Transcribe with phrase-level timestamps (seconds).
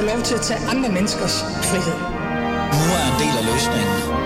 [0.00, 1.98] få lov til at tage andre menneskers frihed.
[2.78, 4.20] Nu er en del af løsningen.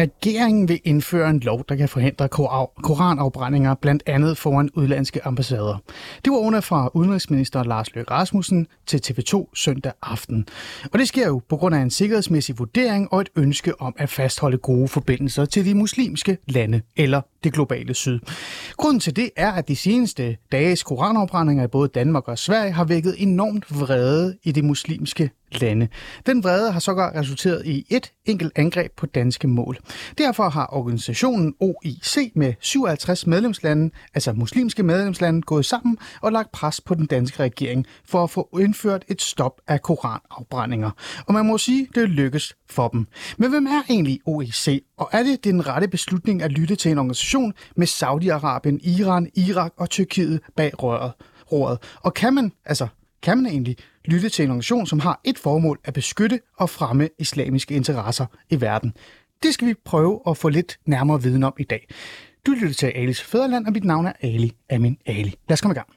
[0.00, 2.28] Regeringen vil indføre en lov, der kan forhindre
[2.82, 5.82] koranafbrændinger, blandt andet foran udlandske ambassader.
[6.24, 10.46] Det var under fra udenrigsminister Lars Løkke Rasmussen til TV2 søndag aften.
[10.92, 14.08] Og det sker jo på grund af en sikkerhedsmæssig vurdering og et ønske om at
[14.08, 18.18] fastholde gode forbindelser til de muslimske lande eller det globale syd.
[18.76, 22.84] Grunden til det er, at de seneste dages koranafbrændinger i både Danmark og Sverige har
[22.84, 25.88] vækket enormt vrede i de muslimske lande.
[26.26, 29.78] Den vrede har sågar resulteret i et enkelt angreb på danske mål.
[30.18, 36.80] Derfor har organisationen OIC med 57 medlemslande, altså muslimske medlemslande, gået sammen og lagt pres
[36.80, 40.90] på den danske regering for at få indført et stop af koranafbrændinger.
[41.26, 43.06] Og man må sige, det lykkes for dem.
[43.38, 46.98] Men hvem er egentlig OIC, og er det den rette beslutning at lytte til en
[46.98, 47.29] organisation
[47.76, 51.12] med Saudi-Arabien, Iran, Irak og Tyrkiet bag røret?
[51.52, 51.78] Roret.
[51.96, 52.86] Og kan man, altså
[53.22, 57.08] kan man egentlig lytte til en organisation, som har et formål at beskytte og fremme
[57.18, 58.92] islamiske interesser i verden.
[59.42, 61.88] Det skal vi prøve at få lidt nærmere viden om i dag.
[62.46, 65.34] Du lytter til Alis Fæderland, og mit navn er Ali Amin Ali.
[65.48, 65.88] Lad os komme i gang.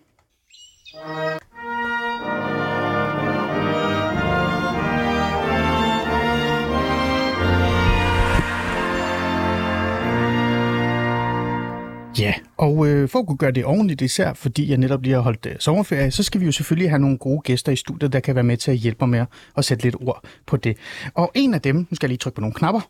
[12.20, 15.22] Ja, og øh, for at kunne gøre det ordentligt, især fordi jeg netop lige har
[15.22, 18.20] holdt øh, sommerferie, så skal vi jo selvfølgelig have nogle gode gæster i studiet, der
[18.20, 19.26] kan være med til at hjælpe mig med
[19.58, 20.78] at sætte lidt ord på det.
[21.14, 22.82] Og en af dem, nu skal jeg lige trykke på nogle knapper,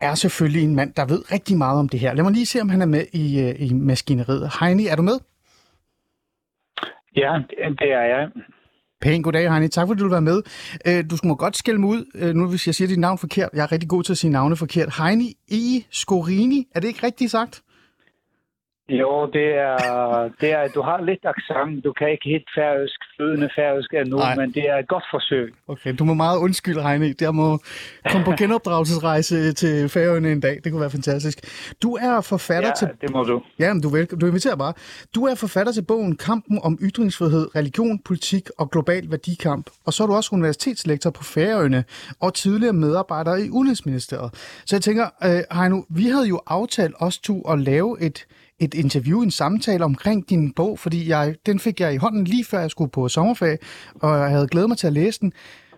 [0.00, 2.14] er selvfølgelig en mand, der ved rigtig meget om det her.
[2.14, 4.50] Lad mig lige se, om han er med i, øh, i maskineriet.
[4.60, 5.18] Heini, er du med?
[7.16, 7.38] Ja,
[7.78, 8.28] det er jeg.
[9.00, 9.68] Pæn goddag, Heini.
[9.68, 10.42] Tak fordi du var med.
[10.86, 13.48] Øh, du må godt skælde mig ud, øh, nu hvis jeg siger dit navn forkert.
[13.52, 14.94] Jeg er rigtig god til at sige navne forkert.
[14.98, 15.84] Heini E.
[15.90, 17.62] Skorini, er det ikke rigtigt sagt?
[18.88, 21.84] Jo, det er, det er, du har lidt accent.
[21.84, 24.36] Du kan ikke helt færøsk, flydende færøsk endnu, Nej.
[24.36, 25.54] men det er et godt forsøg.
[25.68, 27.14] Okay, du må meget undskylde, Heine.
[27.20, 27.58] Jeg må
[28.10, 30.60] komme på genopdragelsesrejse til Færøerne en dag.
[30.64, 31.38] Det kunne være fantastisk.
[31.82, 32.88] Du er forfatter ja, til...
[33.00, 33.42] det må du.
[33.58, 34.06] Ja, men du, vel...
[34.06, 34.72] du inviterer bare.
[35.14, 39.70] Du er forfatter til bogen Kampen om ytringsfrihed, religion, politik og global værdikamp.
[39.86, 41.84] Og så er du også universitetslektor på Færøerne
[42.20, 44.30] og tidligere medarbejder i Udenrigsministeriet.
[44.66, 48.26] Så jeg tænker, øh, Heino, vi havde jo aftalt os to at lave et
[48.58, 52.44] et interview, en samtale omkring din bog, fordi jeg, den fik jeg i hånden lige
[52.44, 53.58] før jeg skulle på sommerferie,
[53.94, 55.32] og jeg havde glædet mig til at læse den.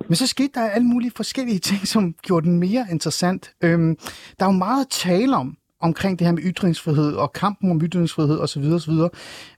[0.08, 3.50] Men så skete der alle mulige forskellige ting, som gjorde den mere interessant.
[3.60, 3.96] Øhm,
[4.38, 7.80] der er jo meget at tale om, omkring det her med ytringsfrihed og kampen om
[7.82, 8.62] ytringsfrihed osv.
[8.62, 8.92] osv.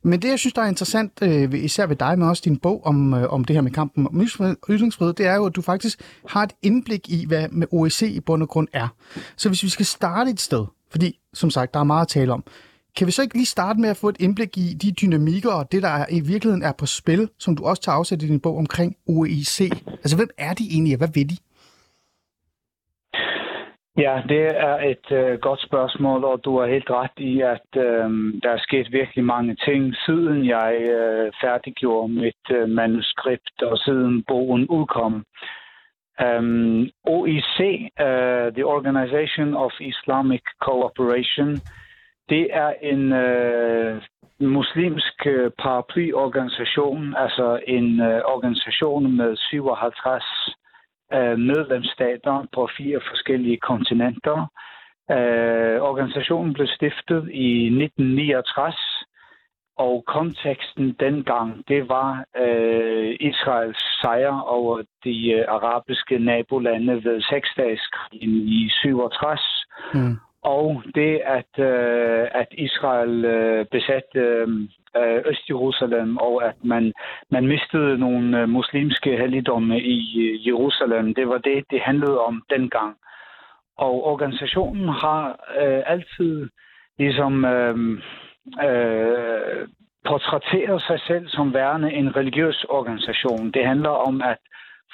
[0.02, 2.86] Men det, jeg synes, der er interessant, øh, især ved dig, men også din bog
[2.86, 4.26] om, øh, om det her med kampen om
[4.70, 8.20] ytringsfrihed, det er jo, at du faktisk har et indblik i, hvad med OEC i
[8.20, 8.88] bund og grund er.
[9.36, 12.32] Så hvis vi skal starte et sted, fordi som sagt, der er meget at tale
[12.32, 12.44] om,
[12.96, 15.72] kan vi så ikke lige starte med at få et indblik i de dynamikker og
[15.72, 18.40] det, der er, i virkeligheden er på spil, som du også tager afsæt i din
[18.40, 19.60] bog omkring OEC?
[20.02, 21.36] Altså, hvem er de egentlig, og hvad vil de?
[23.96, 28.08] Ja, det er et øh, godt spørgsmål, og du har helt ret i, at øh,
[28.42, 34.24] der er sket virkelig mange ting, siden jeg øh, færdiggjorde mit øh, manuskript, og siden
[34.28, 35.14] bogen udkom.
[35.16, 35.24] Øh,
[36.28, 41.50] um, OIC, uh, øh, the Organization of Islamic Cooperation,
[42.30, 44.02] det er en øh,
[44.40, 50.24] muslimsk øh, paraplyorganisation, altså en øh, organisation med 57
[51.12, 54.38] øh, medlemsstater på fire forskellige kontinenter.
[55.10, 58.76] Øh, organisationen blev stiftet i 1969,
[59.76, 68.30] og konteksten dengang, det var øh, Israels sejr over de øh, arabiske nabolande ved seksdageskrigen
[68.30, 69.66] i 67.
[69.94, 74.48] Mm og det, at, øh, at Israel øh, besatte øh,
[75.26, 76.92] Øst-Jerusalem, og at man,
[77.30, 79.98] man mistede nogle øh, muslimske helligdomme i
[80.46, 82.96] Jerusalem, det var det, det handlede om dengang.
[83.78, 85.28] Og organisationen har
[85.62, 86.48] øh, altid
[86.98, 87.76] ligesom øh,
[88.64, 89.68] øh,
[90.04, 93.50] portrætteret sig selv som værende en religiøs organisation.
[93.50, 94.38] Det handler om at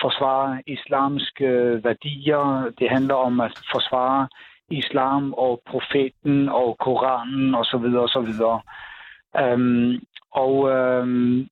[0.00, 4.28] forsvare islamiske øh, værdier, det handler om at forsvare
[4.70, 7.58] islam og profeten og Koranen osv.
[7.58, 8.60] Og så videre, og så videre.
[9.40, 10.00] Øhm,
[10.32, 11.48] og øhm,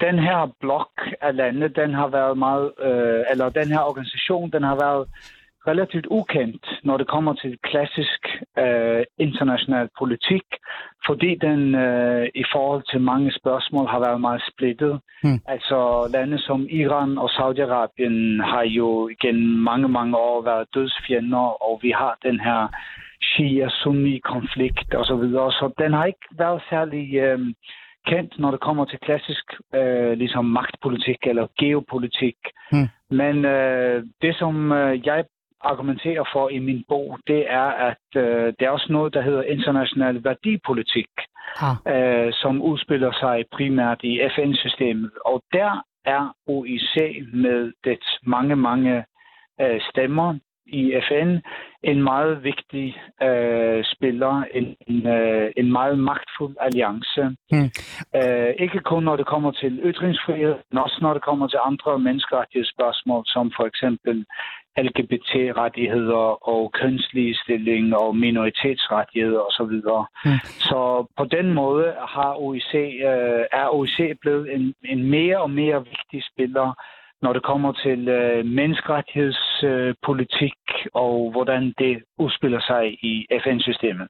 [0.00, 4.62] den her blok af lande, den har været meget, øh, eller den her organisation, den
[4.62, 5.08] har været
[5.70, 8.20] relativt ukendt, når det kommer til klassisk
[8.58, 10.46] øh, international politik,
[11.06, 15.00] fordi den øh, i forhold til mange spørgsmål har været meget splittet.
[15.24, 15.40] Mm.
[15.46, 15.78] Altså
[16.12, 19.38] lande som Iran og Saudi-Arabien har jo igen
[19.70, 22.60] mange, mange år været dødsfjender, og vi har den her
[23.28, 25.24] Shia-Sunni-konflikt osv.
[25.36, 27.38] Så, så den har ikke været særlig øh,
[28.06, 32.36] kendt, når det kommer til klassisk øh, ligesom magtpolitik eller geopolitik.
[32.72, 32.88] Hmm.
[33.10, 35.24] Men øh, det, som øh, jeg
[35.60, 39.42] argumenterer for i min bog, det er, at øh, det er også noget, der hedder
[39.42, 41.10] international værdipolitik,
[41.66, 41.76] ah.
[41.94, 45.10] øh, som udspiller sig primært i FN-systemet.
[45.24, 46.96] Og der er OIC
[47.32, 49.04] med dets mange, mange
[49.60, 51.38] øh, stemmer i FN
[51.82, 57.22] en meget vigtig øh, spiller, en, en, øh, en meget magtfuld alliance.
[57.50, 57.70] Hmm.
[58.16, 61.98] Øh, ikke kun når det kommer til ytringsfrihed, men også når det kommer til andre
[61.98, 64.26] menneskerettighedsspørgsmål, som for eksempel
[64.86, 69.74] LGBT-rettigheder og kønsligestilling og minoritetsrettigheder osv.
[70.24, 70.38] Mm.
[70.68, 75.84] Så på den måde har OIC, øh, er OIC blevet en, en mere og mere
[75.84, 76.74] vigtig spiller
[77.22, 84.08] når det kommer til øh, menneskerettighedspolitik øh, og hvordan det udspiller sig i FN-systemet.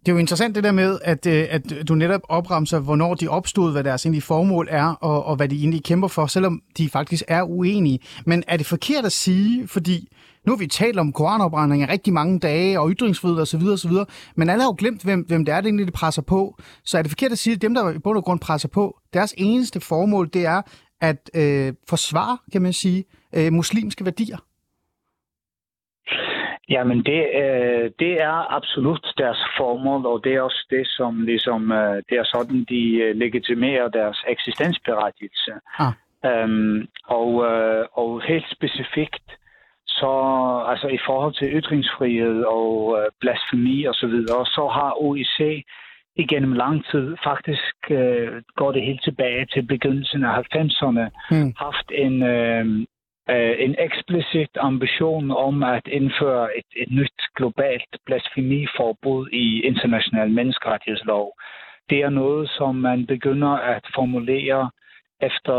[0.00, 3.28] Det er jo interessant det der med, at, øh, at du netop opremser, hvornår de
[3.28, 6.88] opstod, hvad deres egentlige formål er, og, og hvad de egentlig kæmper for, selvom de
[6.88, 7.98] faktisk er uenige.
[8.26, 10.08] Men er det forkert at sige, fordi
[10.46, 13.92] nu har vi talt om koranopbrænding i rigtig mange dage, og ytringsfrihed osv., osv.,
[14.36, 16.54] men alle har jo glemt, hvem, hvem det er, det egentlig det presser på.
[16.84, 18.98] Så er det forkert at sige, at dem, der i bund og grund presser på,
[19.12, 20.62] deres eneste formål, det er
[21.00, 23.04] at øh, forsvare, kan man sige,
[23.36, 24.38] øh, muslimske værdier?
[26.70, 31.72] Jamen, det, øh, det er absolut deres formål, og det er også det, som ligesom,
[31.72, 35.52] øh, det er sådan, de øh, legitimerer deres eksistensberettigelse.
[35.78, 35.92] Ah.
[36.26, 39.28] Øhm, og, øh, og helt specifikt,
[39.86, 40.12] så
[40.68, 45.64] altså i forhold til ytringsfrihed og øh, blasfemi og så videre, så har OIC
[46.18, 51.52] igennem lang tid, faktisk øh, går det helt tilbage til begyndelsen af 90'erne, mm.
[51.56, 52.66] haft en, øh,
[53.30, 61.32] øh, en eksplicit ambition om at indføre et, et nyt globalt blasfemiforbud i international menneskerettighedslov.
[61.90, 64.70] Det er noget, som man begynder at formulere
[65.22, 65.58] efter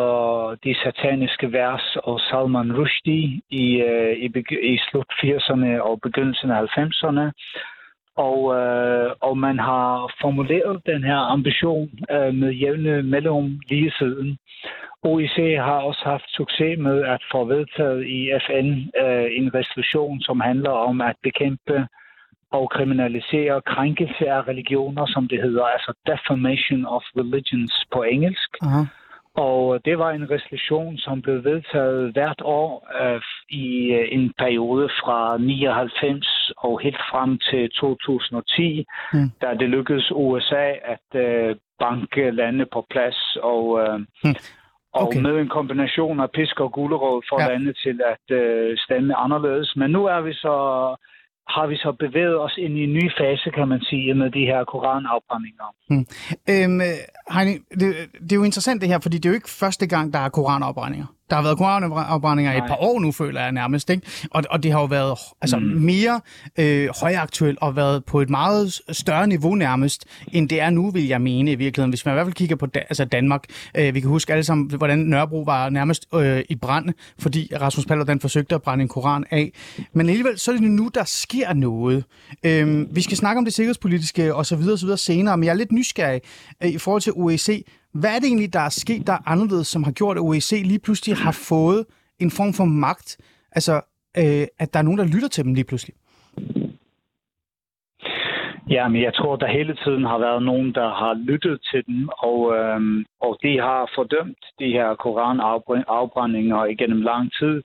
[0.63, 4.27] de sataniske vers og Salman Rushdie i, øh, i,
[4.73, 7.25] i slut 80'erne og begyndelsen af 90'erne.
[8.27, 14.37] Og, øh, og man har formuleret den her ambition øh, med jævne mellemrum lige siden.
[15.03, 15.37] OIC
[15.67, 18.67] har også haft succes med at få vedtaget i FN
[19.03, 21.87] øh, en resolution, som handler om at bekæmpe
[22.51, 28.49] og kriminalisere krænkelse af religioner, som det hedder, altså defamation of religions på engelsk.
[28.63, 28.98] Uh-huh.
[29.35, 34.89] Og det var en resolution, som blev vedtaget hvert år øh, i øh, en periode
[35.01, 39.29] fra 99 og helt frem til 2010, mm.
[39.41, 44.35] da det lykkedes USA at øh, banke lande på plads og, øh, mm.
[44.93, 45.17] Okay.
[45.17, 47.47] og med en kombination af pisk og gulerod for ja.
[47.47, 49.75] lande til at øh, stemme anderledes.
[49.75, 50.55] Men nu er vi så
[51.55, 54.43] har vi så bevæget os ind i en ny fase, kan man sige, med de
[54.51, 55.67] her koranafbrændinger.
[55.89, 56.05] Hmm.
[56.51, 56.79] Øhm,
[57.33, 57.89] Heini, det,
[58.23, 60.29] det er jo interessant det her, fordi det er jo ikke første gang, der er
[60.29, 61.07] koranafbrændinger.
[61.29, 63.89] Der har været koranafbrændinger i et par år nu, føler jeg nærmest.
[63.89, 64.07] Ikke?
[64.31, 65.65] Og, og det har jo været altså, mm.
[65.65, 66.21] mere
[66.59, 71.07] øh, højaktuelt og været på et meget større niveau nærmest, end det er nu, vil
[71.07, 71.89] jeg mene i virkeligheden.
[71.91, 73.43] Hvis man i hvert fald kigger på da, altså Danmark.
[73.77, 76.89] Øh, vi kan huske alle sammen, hvordan Nørrebro var nærmest øh, i brand,
[77.19, 79.51] fordi Rasmus Paludan forsøgte at brænde en koran af.
[79.93, 82.03] Men alligevel, så er det nu, der sker noget.
[82.43, 85.43] Øh, vi skal snakke om det sikkerhedspolitiske og så videre, og så videre senere, men
[85.43, 86.21] jeg er lidt nysgerrig
[86.63, 87.65] øh, i forhold til OEC.
[87.93, 90.61] Hvad er det egentlig, der er sket, der er anderledes, som har gjort, at OEC
[90.65, 91.85] lige pludselig har fået
[92.19, 93.17] en form for magt?
[93.51, 93.81] Altså,
[94.17, 95.95] øh, at der er nogen, der lytter til dem lige pludselig?
[98.69, 102.09] Ja, men jeg tror, der hele tiden har været nogen, der har lyttet til dem,
[102.17, 107.63] og, øhm, og de har fordømt de her koranafbrændinger igennem lang tid.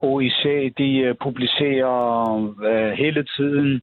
[0.00, 3.80] OIC, de øh, publicerer øh, hele tiden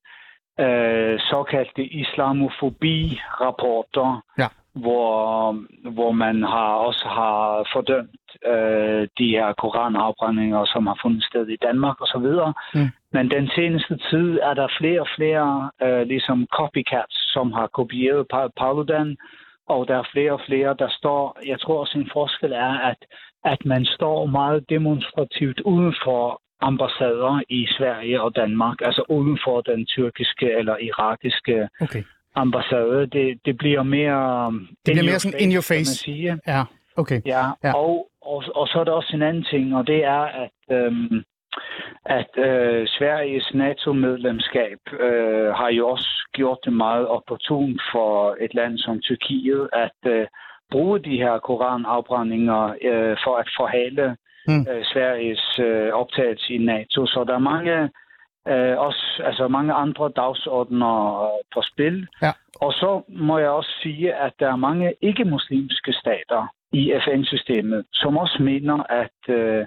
[0.60, 5.52] øh, såkaldte islamofobi-rapporter, ja hvor,
[5.90, 11.58] hvor man har også har fordømt øh, de her koranafbrændinger, som har fundet sted i
[11.62, 12.28] Danmark osv.
[12.76, 12.90] Mm.
[13.14, 18.28] Men den seneste tid er der flere og flere øh, ligesom copycats, som har kopieret
[18.58, 19.18] Paludan,
[19.68, 22.98] og der er flere og flere, der står, jeg tror også en forskel er, at,
[23.46, 29.62] at man står meget demonstrativt uden for ambassader i Sverige og Danmark, altså uden for
[29.62, 32.04] den tyrkiske eller irakiske okay
[32.36, 33.08] ambassade.
[33.08, 34.52] Det, det bliver mere...
[34.86, 35.96] Det bliver mere sådan face, in your face.
[35.96, 36.40] Sige.
[36.48, 36.64] Ja,
[36.96, 37.22] okay.
[37.26, 37.74] Ja, ja.
[37.74, 41.24] Og, og, og så er der også en anden ting, og det er, at, øhm,
[42.06, 48.78] at øh, Sveriges NATO-medlemskab øh, har jo også gjort det meget opportunt for et land
[48.78, 50.28] som Tyrkiet at øh,
[50.72, 54.16] bruge de her koranafbrændinger øh, for at forhale
[54.48, 54.66] mm.
[54.72, 57.06] øh, Sveriges øh, optagelse i NATO.
[57.06, 57.90] Så der er mange
[58.48, 62.08] øh, også altså mange andre dagsordner øh, på spil.
[62.22, 62.32] Ja.
[62.62, 68.18] Og så må jeg også sige, at der er mange ikke-muslimske stater i FN-systemet, som
[68.18, 69.66] også mener, at, øh,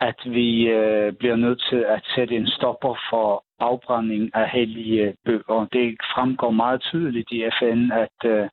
[0.00, 5.66] at vi øh, bliver nødt til at sætte en stopper for afbrænding af hellige bøger.
[5.72, 8.48] Det fremgår meget tydeligt i FN, at øh,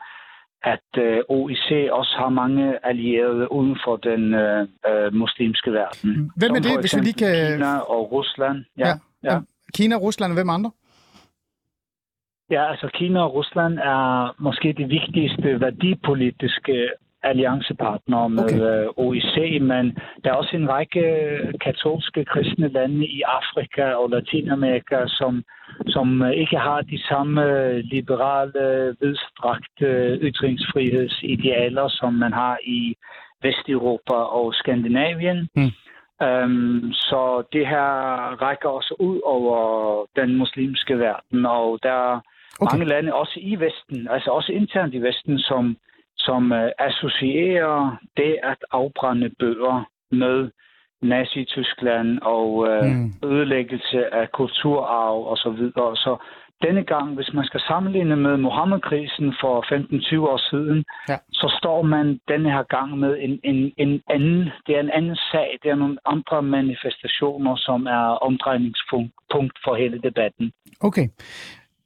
[0.63, 6.31] at øh, OIC også har mange allierede uden for den øh, øh, muslimske verden.
[6.35, 7.51] Hvem er det, hvis vi lige kan...
[7.51, 8.65] Kina og Rusland.
[8.77, 9.39] Ja, Ja, ja.
[9.75, 10.71] Kina, Rusland og hvem andre?
[12.51, 16.89] ja, altså Kina og Rusland er måske de vigtigste værdipolitiske
[17.23, 18.55] alliancepartnere med Okay.
[18.55, 18.87] okay.
[18.97, 21.03] OIC, men der er også en række
[21.61, 25.43] katolske kristne lande i Afrika og Latinamerika, som,
[25.87, 27.41] som ikke har de samme
[27.81, 32.95] liberale, vidstrakte ytringsfrihedsidealer, som man har i
[33.43, 35.49] Vesteuropa og Skandinavien.
[35.55, 35.71] Mm.
[36.27, 37.87] Um, så det her
[38.41, 42.19] rækker også ud over den muslimske verden, og der er
[42.61, 42.71] Okay.
[42.77, 45.77] mange lande, også i Vesten, altså også internt i Vesten, som,
[46.17, 50.49] som uh, associerer det at afbrænde bøger med
[51.01, 53.13] Nazi-Tyskland og uh, Mm.
[53.23, 55.95] ødelæggelse af kulturarv og så videre.
[55.95, 56.17] Så
[56.61, 61.17] denne gang, hvis man skal sammenligne med Mohammed-krisen for 15-20 år siden, Ja.
[61.31, 65.15] så står man denne her gang med en, en, en anden, det er en anden
[65.31, 70.51] sag, det er nogle andre manifestationer, som er omdrejningspunkt punkt for hele debatten.
[70.81, 71.07] Okay.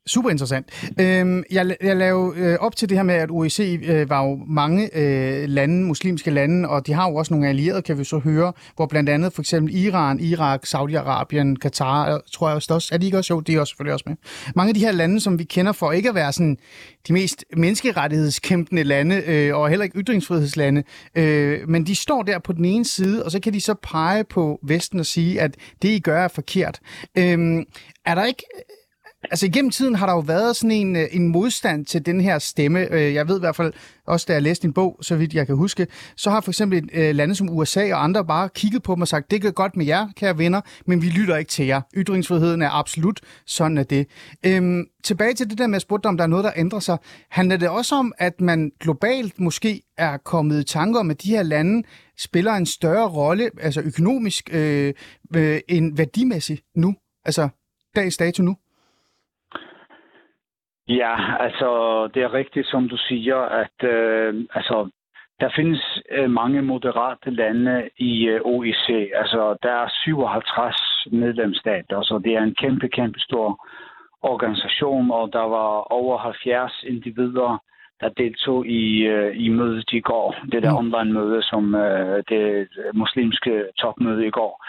[0.07, 0.69] Super interessant.
[0.99, 4.39] Øhm, jeg, jeg lavede øh, op til det her med, at OEC øh, var jo
[4.47, 8.17] mange øh, lande, muslimske lande, og de har jo også nogle allierede, kan vi så
[8.19, 12.97] høre, hvor blandt andet for eksempel Iran, Irak, Saudi-Arabien, Katar, øh, tror jeg også, er
[12.97, 13.33] de ikke også?
[13.33, 14.15] Jo, de er også selvfølgelig også med.
[14.55, 16.57] Mange af de her lande, som vi kender for ikke at være sådan
[17.07, 20.83] de mest menneskerettighedskæmpende lande, øh, og heller ikke ytringsfrihedslande,
[21.15, 24.23] øh, men de står der på den ene side, og så kan de så pege
[24.23, 26.79] på Vesten og sige, at det, I gør, er forkert.
[27.17, 27.65] Øh,
[28.05, 28.43] er der ikke
[29.31, 32.39] Altså igennem tiden har der jo været sådan en, øh, en modstand til den her
[32.39, 32.93] stemme.
[32.93, 33.73] Øh, jeg ved i hvert fald,
[34.07, 36.89] også da jeg læste din bog, så vidt jeg kan huske, så har for eksempel
[36.93, 39.77] øh, lande som USA og andre bare kigget på mig og sagt, det går godt
[39.77, 41.81] med jer, kære venner, men vi lytter ikke til jer.
[41.95, 44.07] Ytringsfriheden er absolut, sådan er det.
[44.45, 46.97] Øhm, tilbage til det der med at spørge, om der er noget, der ændrer sig.
[47.29, 51.29] Handler det også om, at man globalt måske er kommet i tanke om, at de
[51.29, 51.83] her lande
[52.17, 54.93] spiller en større rolle, altså økonomisk, øh,
[55.35, 56.95] øh, end værdimæssigt nu?
[57.25, 57.49] Altså
[57.95, 58.55] dags dato nu?
[60.87, 61.69] Ja, altså
[62.13, 64.89] det er rigtigt, som du siger, at øh, altså,
[65.39, 68.89] der findes øh, mange moderate lande i øh, OIC.
[69.15, 73.67] Altså der er 57 medlemsstater, så det er en kæmpe, kæmpe stor
[74.21, 77.61] organisation, og der var over 70 individer,
[78.01, 80.35] der deltog i, øh, i mødet i går.
[80.51, 80.77] Det der Mm.
[80.77, 84.65] online-møde, som øh, det muslimske topmøde i går.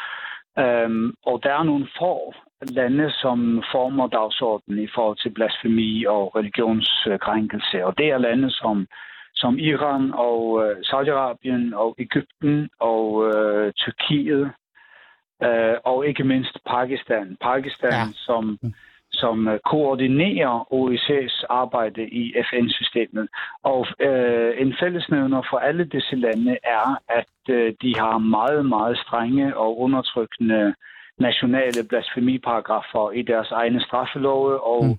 [0.59, 2.35] Øhm, og der er nogle få
[2.71, 7.85] lande, som former dagsordenen i forhold til blasfemi og religionskrænkelse.
[7.87, 8.87] Og det er lande som,
[9.35, 14.51] som Iran og øh, Saudi-Arabien og Ægypten og øh, Tyrkiet
[15.43, 17.37] øh, og ikke mindst Pakistan.
[17.41, 18.05] Pakistan, Ja.
[18.13, 18.59] som,
[19.13, 23.29] som koordinerer OEC's arbejde i FN-systemet.
[23.63, 28.99] Og øh, en fællesnævner for alle disse lande er, at øh, de har meget, meget
[28.99, 30.75] strenge og undertrykkende
[31.19, 34.97] nationale blasfemiparagrafer i deres egne straffelove, og, Mm.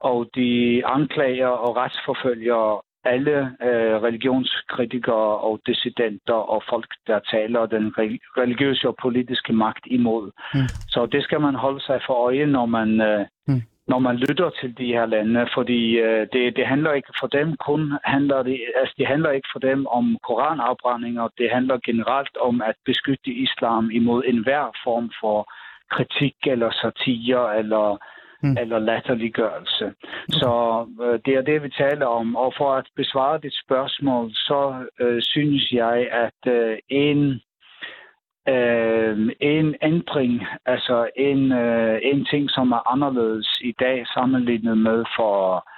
[0.00, 7.86] og de anklager og retsforfølger alle øh, religionskritikere og dissidenter og folk, der taler den
[7.98, 10.30] re- religiøse og politiske magt imod.
[10.54, 10.68] Mm.
[10.88, 13.62] Så det skal man holde sig for øje, når man, øh, Mm.
[13.86, 17.56] Når man lytter til de her lande, fordi øh, det, det handler ikke for dem
[17.56, 22.62] kun handler det, altså det handler ikke for dem om koranafbrændinger, det handler generelt om
[22.62, 25.52] at beskytte islam imod enhver form for
[25.90, 27.98] kritik eller satire eller
[28.44, 28.50] Mm.
[28.50, 28.56] mm.
[28.60, 29.86] eller latterliggørelse.
[30.28, 30.52] Så
[31.02, 32.36] øh, det er det, vi taler om.
[32.36, 34.60] Og for at besvare dit spørgsmål, så
[35.00, 37.40] øh, synes jeg, at øh, en
[38.48, 45.04] øh, en ændring, altså en, øh, en ting, som er anderledes i dag sammenlignet med
[45.16, 45.68] for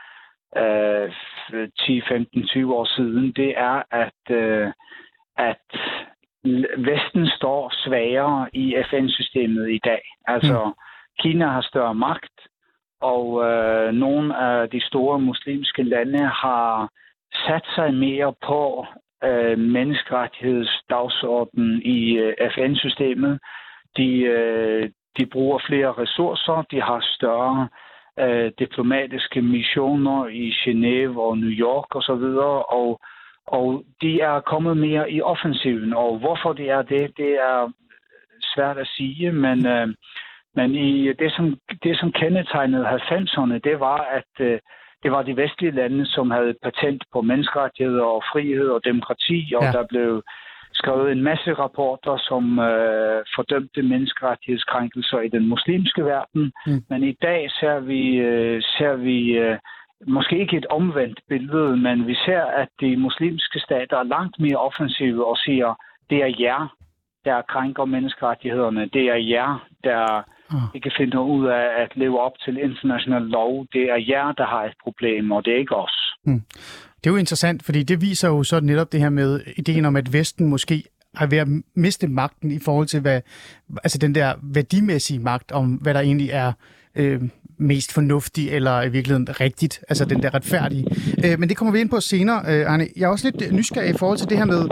[0.57, 1.13] øh,
[1.87, 4.73] 10, 15, 20 år siden, det er, at, øh,
[5.37, 5.67] at
[6.79, 10.03] Vesten står svagere i FN-systemet i dag.
[10.27, 10.73] Altså, mm.
[11.19, 12.39] Kina har større magt,
[13.01, 16.91] og øh, nogle af de store muslimske lande har
[17.47, 18.87] sat sig mere på
[19.25, 23.39] øh, menneskerettighedsdagsordenen i øh, FN-systemet.
[23.97, 27.69] De, øh, de bruger flere ressourcer, de har større
[28.19, 33.01] øh, diplomatiske missioner i Genève og New York osv., og, og,
[33.47, 35.93] og de er kommet mere i offensiven.
[35.93, 37.73] Og hvorfor det er det, det er
[38.55, 39.89] svært at sige, men, øh,
[40.59, 44.59] Men i det, som, det, som kendetegnede 90'erne, det var, at øh,
[45.03, 49.63] det var de vestlige lande, som havde patent på menneskerettigheder og frihed og demokrati, og
[49.63, 49.73] ja.
[49.73, 50.23] der blev
[50.73, 56.53] skrevet en masse rapporter, som øh, fordømte menneskerettighedskrænkelser i den muslimske verden.
[56.67, 56.83] Mm.
[56.91, 59.59] Men i dag ser vi, øh, ser vi øh,
[60.07, 64.57] måske ikke et omvendt billede, men vi ser, at de muslimske stater er langt mere
[64.57, 65.75] offensive og siger,
[66.11, 66.77] det er jer,
[67.25, 68.87] der krænker menneskerettighederne.
[68.93, 70.69] Det er jer, der ah.
[70.75, 73.67] ikke finder ud af at leve op til international lov.
[73.73, 76.15] Det er jer, der har et problem, og det er ikke os.
[76.25, 76.43] Mm.
[76.99, 79.97] Det er jo interessant, fordi det viser jo så netop det her med ideen om,
[79.97, 80.85] at Vesten måske
[81.15, 83.21] har ved at miste magten i forhold til, hvad,
[83.85, 86.53] altså den der værdimæssige magt om, hvad der egentlig er
[86.95, 87.21] øh,
[87.59, 90.87] mest fornuftig, eller i virkeligheden rigtigt, altså den der retfærdige.
[91.25, 92.89] Øh, men det kommer vi ind på senere, øh, Arne.
[92.97, 94.69] Jeg er også lidt nysgerrig i forhold til det her med,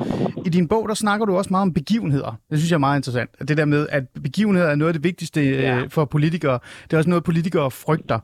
[0.46, 2.38] i din bog, der snakker du også meget om begivenheder.
[2.50, 3.30] Det synes jeg er meget interessant.
[3.48, 6.58] Det der med, at begivenheder er noget af det vigtigste øh, for politikere.
[6.84, 8.18] Det er også noget, politikere frygter.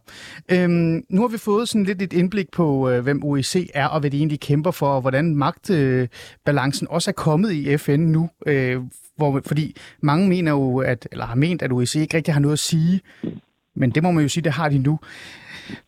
[0.48, 0.68] Øh,
[1.08, 4.10] nu har vi fået sådan lidt et indblik på, øh, hvem OEC er, og hvad
[4.10, 8.80] de egentlig kæmper for, og hvordan magtbalancen øh, også er kommet i FN nu, øh,
[9.16, 12.52] hvor, fordi mange mener jo, at, eller har ment, at OEC ikke rigtig har noget
[12.52, 13.00] at sige
[13.76, 14.98] men det må man jo sige, det har de nu.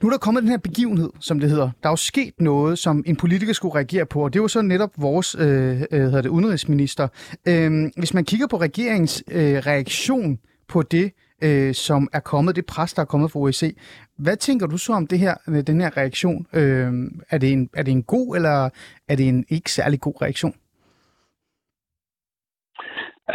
[0.02, 1.70] Nu er der kommet den her begivenhed, som det hedder.
[1.82, 4.62] Der er jo sket noget, som en politiker skulle reagere på, og det var så
[4.62, 7.08] netop vores øh, øh hedder det, udenrigsminister.
[7.48, 11.12] Øh, hvis man kigger på regeringens øh, reaktion på det,
[11.42, 13.76] øh, som er kommet, det pres, der er kommet fra OEC.
[14.18, 16.46] Hvad tænker du så om det her, øh, den her reaktion?
[16.52, 16.92] Øh,
[17.30, 18.68] er, det en, er det en god, eller
[19.08, 20.54] er det en ikke særlig god reaktion?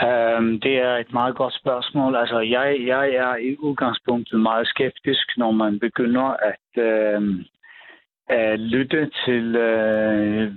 [0.06, 2.16] Um, det er et meget godt spørgsmål.
[2.16, 7.24] Altså, jeg, jeg er i udgangspunktet meget skeptisk, når man begynder at, uh,
[8.30, 10.54] at lytte til uh,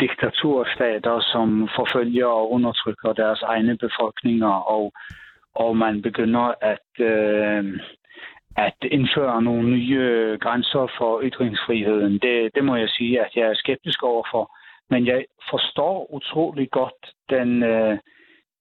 [0.00, 4.92] diktaturstater, som forfølger og undertrykker deres egne befolkninger, og,
[5.54, 7.64] og man begynder at, uh,
[8.56, 12.12] at indføre nogle nye grænser for ytringsfriheden.
[12.12, 14.56] Det, det må jeg sige, at jeg er skeptisk overfor.
[14.90, 17.62] Men jeg forstår utrolig godt den...
[17.62, 17.98] Uh,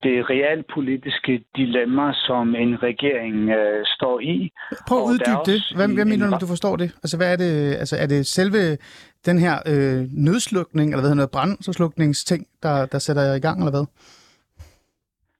[0.03, 4.51] det realpolitiske dilemma, som en regering øh, står i.
[4.87, 5.59] Prøv at uddybe det.
[5.75, 6.89] Hvad, hvad mener du, du forstår det?
[7.03, 7.75] Altså, hvad er det?
[7.81, 8.77] Altså, er det selve
[9.25, 13.59] den her øh, nødslukning, eller hvad hedder det, brandslukningsting, der, der sætter jer i gang,
[13.59, 13.85] eller hvad?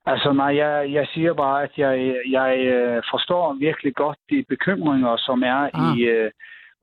[0.06, 5.18] Altså nej, jeg, jeg siger bare, at jeg, jeg øh, forstår virkelig godt de bekymringer,
[5.18, 5.98] som er ah.
[5.98, 6.32] i øh,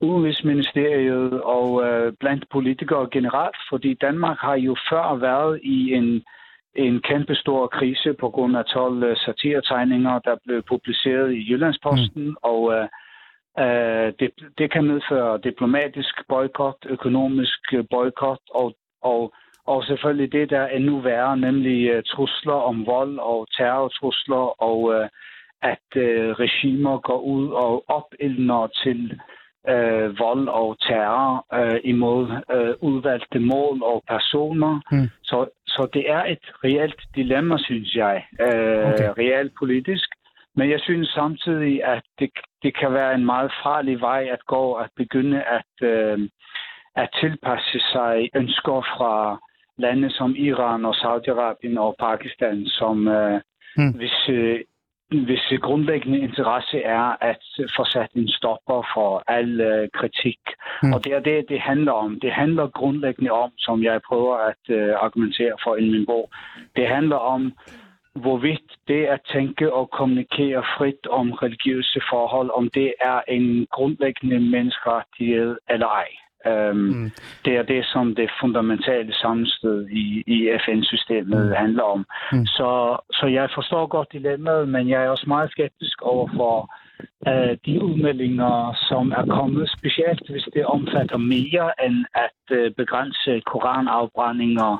[0.01, 6.23] Udenrigsministeriet og øh, blandt politikere generelt, fordi Danmark har jo før været i en
[6.77, 12.25] en kæmpe stor krise på grund af 12 uh, satiretegninger, der blev publiceret i Jyllandsposten,
[12.25, 12.35] mm.
[12.43, 12.85] og uh,
[13.63, 19.33] uh, det, det kan medføre diplomatisk boykot, økonomisk boykot, og, og,
[19.65, 25.07] og selvfølgelig det, der er endnu værre, nemlig trusler om vold og terrortrusler, og uh,
[25.61, 29.19] at uh, regimer går ud og opildner til
[29.69, 32.23] øh, vold og terror øh, imod
[32.55, 34.81] øh, udvalgte mål og personer.
[34.91, 35.09] Mm.
[35.23, 39.09] Så, så det er et reelt dilemma, synes jeg, øh, okay.
[39.17, 40.09] reelt politisk.
[40.55, 42.29] Men jeg synes samtidig, at det,
[42.63, 46.29] det kan være en meget farlig vej at gå, at begynde at, øh,
[46.95, 49.39] at tilpasse sig ønsker fra
[49.77, 53.41] lande som Iran og Saudi-Arabien og Pakistan, som øh,
[53.75, 53.91] hmm.
[53.97, 54.59] hvis øh,
[55.09, 57.43] hvis grundlæggende interesse er at
[57.77, 60.39] få sat en stopper for al uh, kritik.
[60.83, 60.93] Mm.
[60.93, 62.19] Og det er det, det handler om.
[62.19, 66.29] Det handler grundlæggende om, som jeg prøver at uh, argumentere for i min bog,
[66.75, 67.53] det handler om,
[68.15, 74.39] hvorvidt det at tænke og kommunikere frit om religiøse forhold, om det er en grundlæggende
[74.39, 76.07] menneskerettighed eller ej.
[76.45, 77.11] Um, mm.
[77.45, 81.51] Det er det, som det fundamentale sammenstød i, i FN-systemet mm.
[81.51, 82.05] handler om.
[82.31, 82.45] Mm.
[82.45, 86.73] Så, så jeg forstår godt dilemmaet, men jeg er også meget skeptisk over for
[87.29, 88.53] uh, de udmeldinger,
[88.89, 94.71] som er kommet, specielt hvis det omfatter mere end at uh, begrænse koranafbrændinger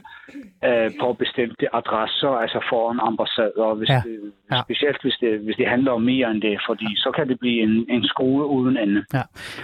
[0.67, 4.01] uh, på bestemte adresser, altså foran ambassader, hvis ja.
[4.07, 4.17] det,
[4.51, 4.61] ja.
[4.65, 7.59] specielt hvis det, hvis det handler om mere end det, fordi så kan det blive
[7.67, 9.05] en, en skrue uden ende.
[9.13, 9.23] Ja.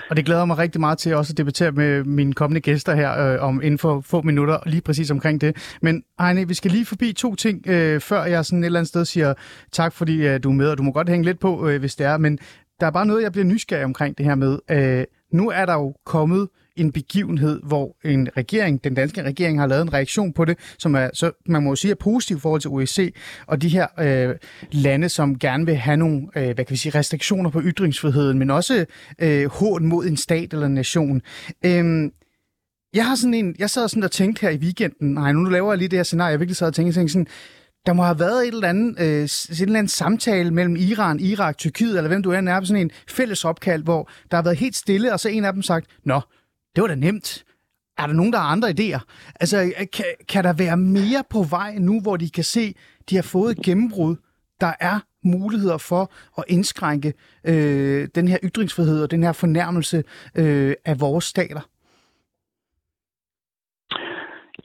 [0.09, 3.11] Og det glæder mig rigtig meget til også at debattere med mine kommende gæster her
[3.23, 5.77] øh, om inden for få minutter, lige præcis omkring det.
[5.81, 8.89] Men Heine, vi skal lige forbi to ting, øh, før jeg sådan et eller andet
[8.89, 9.33] sted siger
[9.71, 11.95] tak, fordi øh, du er med, og du må godt hænge lidt på, øh, hvis
[11.95, 12.39] det er, men
[12.79, 14.59] der er bare noget, jeg bliver nysgerrig omkring det her med.
[14.71, 19.67] Øh, nu er der jo kommet en begivenhed, hvor en regering, den danske regering, har
[19.67, 22.39] lavet en reaktion på det, som er, så man må jo sige, er positiv i
[22.39, 23.15] forhold til OEC,
[23.47, 24.35] og de her øh,
[24.71, 28.49] lande, som gerne vil have nogle øh, hvad kan vi sige, restriktioner på ytringsfriheden, men
[28.49, 28.85] også
[29.19, 31.21] øh, hån mod en stat eller en nation.
[31.65, 32.11] Øh,
[32.93, 35.71] jeg har sådan en, jeg sad sådan og tænkte her i weekenden, nej, nu laver
[35.71, 37.27] jeg lige det her scenarie, jeg virkelig sad og tænkte, tænkte sådan,
[37.85, 41.57] der må have været et eller andet, øh, et eller andet samtale mellem Iran, Irak,
[41.57, 44.75] Tyrkiet, eller hvem du er, på sådan en fælles opkald, hvor der har været helt
[44.75, 46.21] stille, og så en af dem sagt, Nå,
[46.75, 47.43] det var da nemt.
[47.97, 48.99] Er der nogen, der har andre idéer?
[49.39, 52.75] Altså, øh, kan, kan der være mere på vej nu, hvor de kan se,
[53.09, 54.15] de har fået et gennembrud?
[54.61, 60.03] Der er muligheder for at indskrænke øh, den her ytringsfrihed og den her fornærmelse
[60.35, 61.61] øh, af vores stater?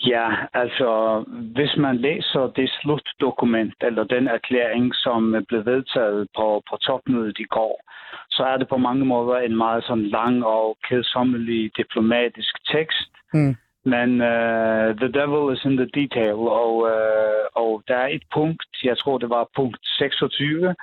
[0.06, 6.76] Ja, altså hvis man læser det slutdokument, eller den erklæring, som blev vedtaget på, på
[6.76, 7.84] topmødet i går,
[8.30, 13.11] så er det på mange måder en meget sådan lang og kedsommelig diplomatisk tekst.
[13.34, 13.56] Mm.
[13.84, 18.72] Men uh, the devil is in the detail, og, uh, og der er et punkt,
[18.84, 20.74] jeg tror det var punkt 26,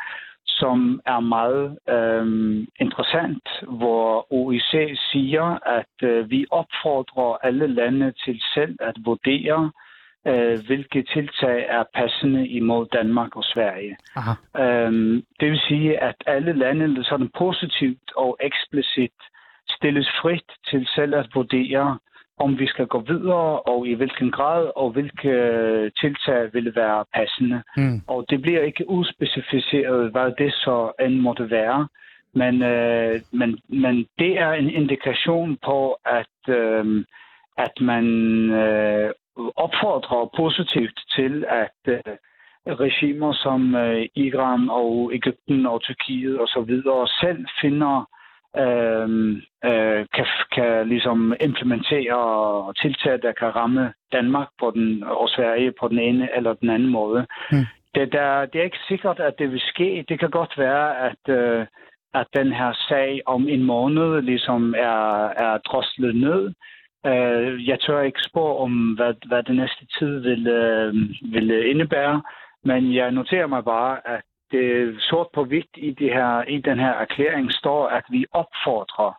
[0.60, 3.48] som er meget øhm, interessant,
[3.80, 4.72] hvor OIC
[5.12, 5.46] siger,
[5.80, 9.72] at øh, vi opfordrer alle lande til selv at vurdere,
[10.28, 13.98] øh, hvilke tiltag er passende imod Danmark og Sverige.
[14.16, 14.34] Aha.
[14.64, 19.18] Øhm, det vil sige, at alle lande sådan positivt og eksplicit
[19.70, 22.00] stilles frit til selv at vurdere,
[22.38, 25.32] om vi skal gå videre, og i hvilken grad, og hvilke
[26.02, 27.64] tiltag vil være passende.
[27.78, 28.02] Mm.
[28.08, 31.88] Og det bliver ikke udspecificeret, hvad det så end måtte være.
[32.34, 37.06] Men, øh, men, men det er en indikation på, at, øh,
[37.58, 38.06] at man
[38.50, 39.12] øh,
[39.56, 42.16] opfordrer positivt til, at øh,
[42.68, 46.72] regimer som øh, Iran og Ægypten og Tyrkiet osv.
[47.22, 48.10] selv finder
[48.64, 49.10] øh,
[49.70, 55.88] øh, kan, kan ligesom implementere tiltag, der kan ramme Danmark på den, og Sverige på
[55.88, 57.26] den ene eller den anden måde.
[57.52, 57.66] Mm.
[57.96, 60.06] Det, der, det er ikke sikkert, at det vil ske.
[60.10, 61.66] Det kan godt være, at, øh,
[62.14, 66.54] at den her sag om en måned ligesom er, er droslet ned.
[67.06, 70.94] Øh, jeg tør ikke spå om, hvad, hvad det næste tid vil, øh,
[71.34, 72.22] vil indebære,
[72.64, 76.80] men jeg noterer mig bare, at det sort på hvidt i, det her, i den
[76.80, 79.12] her erklæring står, at vi opfordrer,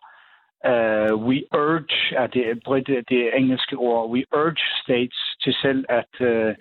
[0.71, 6.13] uh, we urge, at det, britte, det engelske ord, we urge states til selv at,
[6.21, 6.53] uh,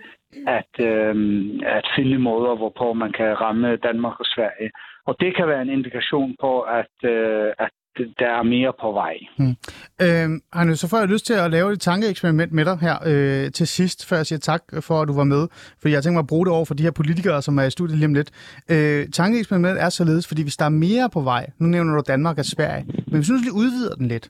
[0.59, 0.72] at,
[1.11, 4.70] um, at finde måder, hvorpå man kan ramme Danmark og Sverige.
[5.07, 7.70] Og det kan være en indikation på, at, uh, at
[8.19, 9.15] der er mere på vej.
[9.39, 9.57] Hmm.
[10.03, 13.53] Øh, Arne, så får jeg lyst til at lave et tankeeksperiment med dig her øh,
[13.53, 15.49] til sidst, før jeg siger tak for, at du var med.
[15.83, 17.71] For jeg tænker mig at bruge det over for de her politikere, som er i
[17.71, 18.31] studiet lige om lidt.
[18.71, 22.39] Øh, tankeeksperimentet er således, fordi hvis der er mere på vej, nu nævner du Danmark
[22.39, 24.29] og Sverige, men hvis du lige udvider den lidt.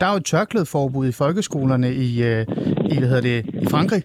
[0.00, 2.46] Der er jo et tørklædeforbud i folkeskolerne i, øh,
[2.90, 4.02] i, hvad hedder det, i Frankrig.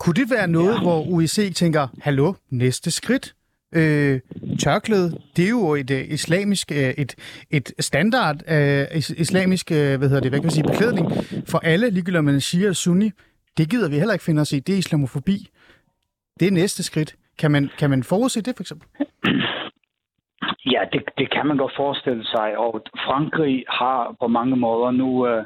[0.00, 0.80] Kunne det være noget, ja.
[0.80, 3.34] hvor UIC tænker, hallo, næste skridt?
[3.74, 4.20] Øh,
[4.58, 7.14] tørklæde, det er jo et øh, islamisk, øh, et,
[7.50, 11.06] et standard uh, islamisk, øh, hvad hedder det, hvad kan man sige, beklædning
[11.48, 13.10] for alle, ligegyldigt om man siger eller sunni.
[13.58, 14.60] Det gider vi heller ikke finde os i.
[14.60, 15.48] Det er islamofobi.
[16.40, 17.16] Det er næste skridt.
[17.38, 18.88] Kan man, kan man forudse det, for eksempel?
[20.74, 25.26] Ja, det, det kan man godt forestille sig, og Frankrig har på mange måder nu,
[25.26, 25.44] Øh,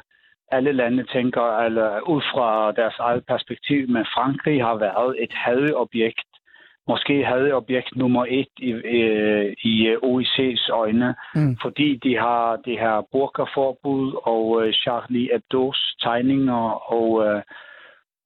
[0.57, 6.32] alle lande tænker, eller ud fra deres eget perspektiv, men Frankrig har været et hadobjekt
[6.87, 9.01] måske havde objekt nummer et i, i,
[9.63, 11.57] i OIC's øjne, mm.
[11.61, 17.41] fordi de har det her burkaforbud og uh, Charlie Hebdo's tegninger og, uh,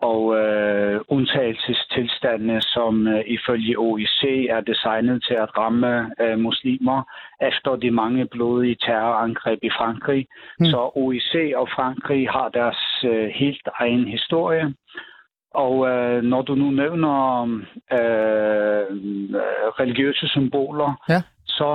[0.02, 7.02] og uh, undtagelsestilstande, som uh, ifølge OIC er designet til at ramme uh, muslimer
[7.42, 10.28] efter de mange blodige terrorangreb i Frankrig.
[10.60, 10.66] Mm.
[10.66, 14.74] Så OIC og Frankrig har deres uh, helt egen historie.
[15.54, 17.42] Og øh, når du nu nævner
[17.92, 18.86] øh,
[19.80, 21.22] religiøse symboler, ja.
[21.46, 21.70] så,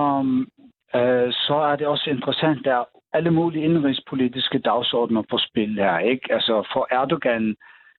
[0.94, 5.98] øh, så er det også interessant, der er alle mulige indrigspolitiske dagsordner på spil her.
[5.98, 6.32] Ikke?
[6.32, 7.56] Altså for Erdogan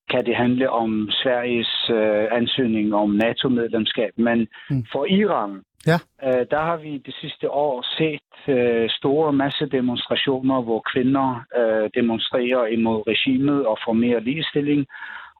[0.09, 4.85] kan det handle om Sveriges øh, ansøgning om NATO-medlemskab, men mm.
[4.91, 5.97] for Iran, ja.
[6.27, 12.65] øh, der har vi det sidste år set øh, store massedemonstrationer, hvor kvinder øh, demonstrerer
[12.65, 14.85] imod regimet og får mere ligestilling,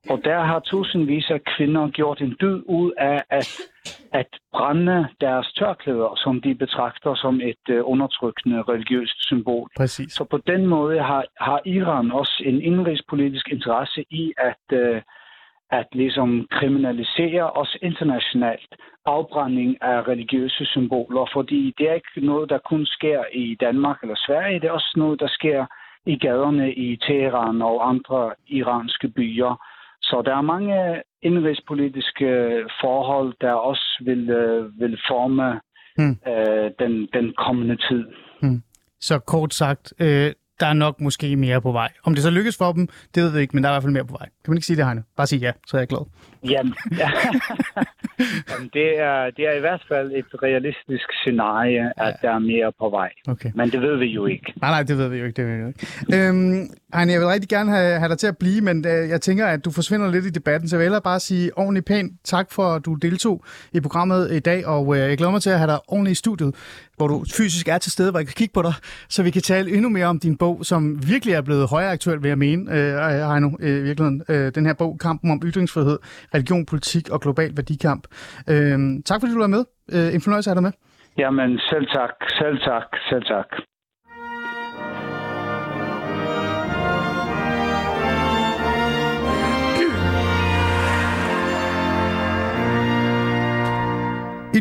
[0.10, 3.50] og der har tusindvis af kvinder gjort en dyd ud af at,
[4.14, 9.70] at brænde deres tørklæder, som de betragter som et uh, undertrykkende religiøst symbol.
[9.78, 10.12] Præcis.
[10.14, 15.02] Så på den måde har, har Iran også en indrigspolitisk interesse i at, uh,
[15.72, 22.58] at ligesom kriminalisere også internationalt afbrænding af religiøse symboler, fordi det er ikke noget, der
[22.58, 25.66] kun sker i Danmark eller Sverige, det er også noget, der sker
[26.06, 29.56] i gaderne i Teheran og andre iranske byer.
[30.04, 32.28] Så der er mange indrigspolitiske
[32.82, 35.62] forhold, der også vil, øh, vil forme
[35.98, 36.16] hmm.
[36.32, 38.06] øh, den, den kommende tid.
[38.42, 38.64] Hmm.
[39.00, 40.32] Så kort sagt, øh,
[40.64, 41.90] der er nok måske mere på vej.
[42.04, 43.84] Om det så lykkes for dem, det ved vi ikke, men der er i hvert
[43.84, 44.28] fald mere på vej.
[44.44, 45.04] Kan man ikke sige det, Heine?
[45.18, 46.06] Bare sige ja, så er jeg glad.
[46.50, 47.10] Jamen, ja.
[48.50, 52.72] Jamen det, er, det er i hvert fald et realistisk scenarie, at der er mere
[52.80, 53.10] på vej.
[53.28, 53.52] Okay.
[53.56, 54.54] Men det ved vi jo ikke.
[54.62, 55.36] Nej, nej, det ved vi jo ikke.
[55.42, 56.28] Det ved vi jo ikke.
[56.28, 59.22] Øhm, Heine, jeg vil rigtig gerne have, have dig til at blive, men øh, jeg
[59.22, 62.12] tænker, at du forsvinder lidt i debatten, så jeg vil hellere bare sige ordentligt pænt
[62.24, 65.50] tak for, at du deltog i programmet i dag, og øh, jeg glæder mig til
[65.50, 66.56] at have dig ordentligt i studiet,
[67.04, 68.74] hvor du fysisk er til stede, hvor jeg kan kigge på dig,
[69.10, 70.82] så vi kan tale endnu mere om din bog, som
[71.14, 74.24] virkelig er blevet højere aktuel, vil jeg mene, øh, Heino, øh, i virkeligheden.
[74.30, 75.98] Øh, den her bog, Kampen om ytringsfrihed,
[76.36, 78.04] religion, politik og global værdikamp.
[78.50, 79.64] Øh, tak fordi du var med.
[79.96, 80.74] Øh, en fornøjelse at have dig med.
[81.18, 83.73] Jamen, selv tak, selv tak, selv tak.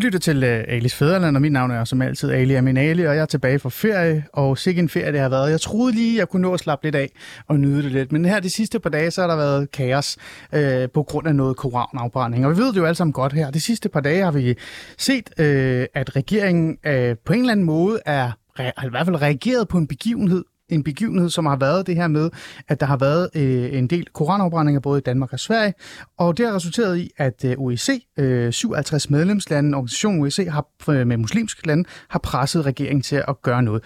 [0.02, 3.14] Lytter til uh, Alis Fæderland, og mit navn er som altid Ali Amin Ali, og
[3.14, 5.50] jeg er tilbage fra ferie, og sikke en ferie det har været.
[5.50, 7.10] Jeg troede lige, jeg kunne nå at slappe lidt af
[7.48, 10.16] og nyde det lidt, men her de sidste par dage, så har der været kaos
[10.52, 10.60] uh,
[10.94, 12.46] på grund af noget koranafbrænding.
[12.46, 13.50] Og vi ved det jo alle sammen godt her.
[13.50, 14.54] De sidste par dage har vi
[14.98, 15.44] set, uh,
[15.94, 19.86] at regeringen uh, på en eller anden måde er i hvert fald reageret på en
[19.86, 22.30] begivenhed, en begivenhed, som har været det her med,
[22.68, 25.74] at der har været øh, en del koranafbrændinger både i Danmark og Sverige,
[26.18, 31.06] og det har resulteret i, at øh, OEC, øh, 57 medlemslande, organisationen OEC har, øh,
[31.06, 33.82] med muslimske lande, har presset regeringen til at gøre noget.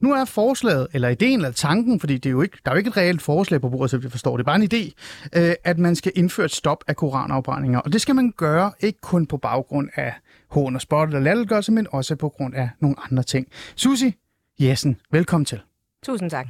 [0.00, 2.78] Nu er forslaget, eller ideen, eller tanken, fordi det er jo ikke, der er jo
[2.78, 4.92] ikke et reelt forslag på bordet, så vi forstår det, er bare en idé,
[5.36, 7.78] øh, at man skal indføre et stop af koranafbrændinger.
[7.78, 10.14] Og det skal man gøre ikke kun på baggrund af
[10.50, 13.46] hån og spot eller lattergørelse, men også på grund af nogle andre ting.
[13.76, 14.14] Susi
[14.60, 15.60] Jessen, velkommen til.
[16.06, 16.46] Tusind tak.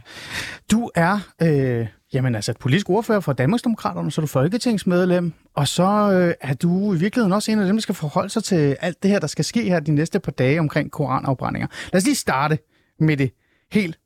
[0.70, 6.12] Du er øh, jamen altså politisk ordfører for Danmarksdemokraterne, så er du folketingsmedlem, og så
[6.12, 9.02] øh, er du i virkeligheden også en af dem, der skal forholde sig til alt
[9.02, 11.68] det her, der skal ske her de næste par dage omkring koranafbrændinger.
[11.92, 12.58] Lad os lige starte
[12.98, 13.30] med det
[13.72, 13.98] helt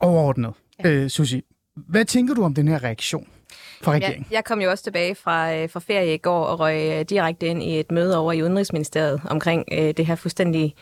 [0.00, 0.52] overordnet.
[0.84, 0.90] Ja.
[0.90, 1.42] Øh, Susi,
[1.76, 3.28] hvad tænker du om den her reaktion
[3.82, 4.26] fra regeringen?
[4.30, 7.46] Jeg kom jo også tilbage fra, øh, fra ferie i går og røg øh, direkte
[7.46, 10.74] ind i et møde over i Udenrigsministeriet omkring øh, det her fuldstændig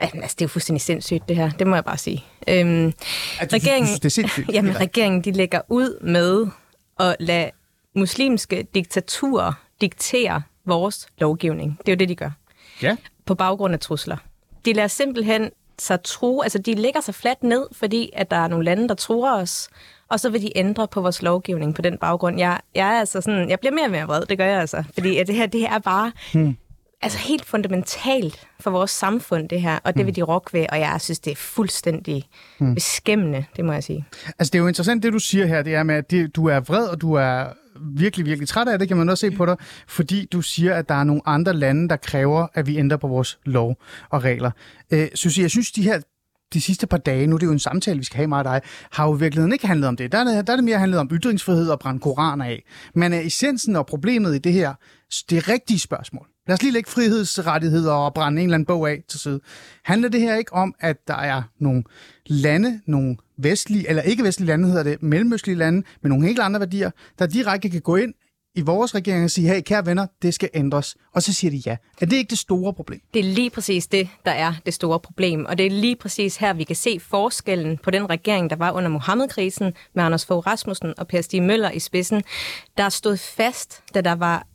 [0.00, 1.50] Altså, det er jo fuldstændig sindssygt, det her.
[1.50, 2.24] Det må jeg bare sige.
[2.48, 2.92] Øhm,
[3.40, 4.48] altså, regeringen, det er sindssygt?
[4.54, 6.46] Jamen, regeringen de lægger ud med
[7.00, 7.50] at lade
[7.94, 11.78] muslimske diktaturer diktere vores lovgivning.
[11.78, 12.30] Det er jo det, de gør.
[12.82, 12.96] Ja.
[13.26, 14.16] På baggrund af trusler.
[14.64, 18.48] De lader simpelthen sig tro, altså de lægger sig fladt ned, fordi at der er
[18.48, 19.68] nogle lande, der tror os,
[20.08, 22.38] og så vil de ændre på vores lovgivning på den baggrund.
[22.38, 24.84] Jeg, jeg, er altså sådan, jeg bliver mere og mere vred, det gør jeg altså.
[24.94, 26.12] Fordi at det her, det her er bare...
[26.32, 26.56] Hmm
[27.02, 30.80] altså helt fundamentalt for vores samfund, det her, og det vil de rokke ved, og
[30.80, 32.28] jeg synes, det er fuldstændig
[32.60, 32.74] mm.
[32.74, 34.06] beskæmmende, det må jeg sige.
[34.38, 36.46] Altså, det er jo interessant, det du siger her, det er med, at det, du
[36.46, 37.46] er vred, og du er
[37.80, 39.56] virkelig, virkelig træt af det, kan man også se på dig,
[39.88, 43.08] fordi du siger, at der er nogle andre lande, der kræver, at vi ændrer på
[43.08, 43.76] vores lov
[44.10, 44.50] og regler.
[44.90, 46.00] Øh, Susie, jeg synes, de her
[46.52, 48.60] de sidste par dage, nu er det jo en samtale, vi skal have med dig,
[48.90, 50.12] har jo i virkeligheden ikke handlet om det.
[50.12, 52.64] Der er det, der er det mere handlet om ytringsfrihed og brænde koraner af.
[52.94, 54.74] Men essensen og problemet i det her,
[55.30, 56.26] det er rigtige spørgsmål.
[56.48, 59.40] Lad os lige lægge frihedsrettigheder og brænde en eller anden bog af til side.
[59.84, 61.84] Handler det her ikke om, at der er nogle
[62.26, 66.60] lande, nogle vestlige, eller ikke vestlige lande hedder det, mellemøstlige lande, med nogle helt andre
[66.60, 68.14] værdier, der direkte kan gå ind
[68.54, 70.96] i vores regering og sige, hey, kære venner, det skal ændres.
[71.14, 71.76] Og så siger de ja.
[72.00, 73.00] Er det ikke det store problem?
[73.14, 75.44] Det er lige præcis det, der er det store problem.
[75.44, 78.72] Og det er lige præcis her, vi kan se forskellen på den regering, der var
[78.72, 82.22] under Mohammed-krisen med Anders Fogh Rasmussen og Per Stig Møller i spidsen,
[82.78, 84.46] der stod fast, da der var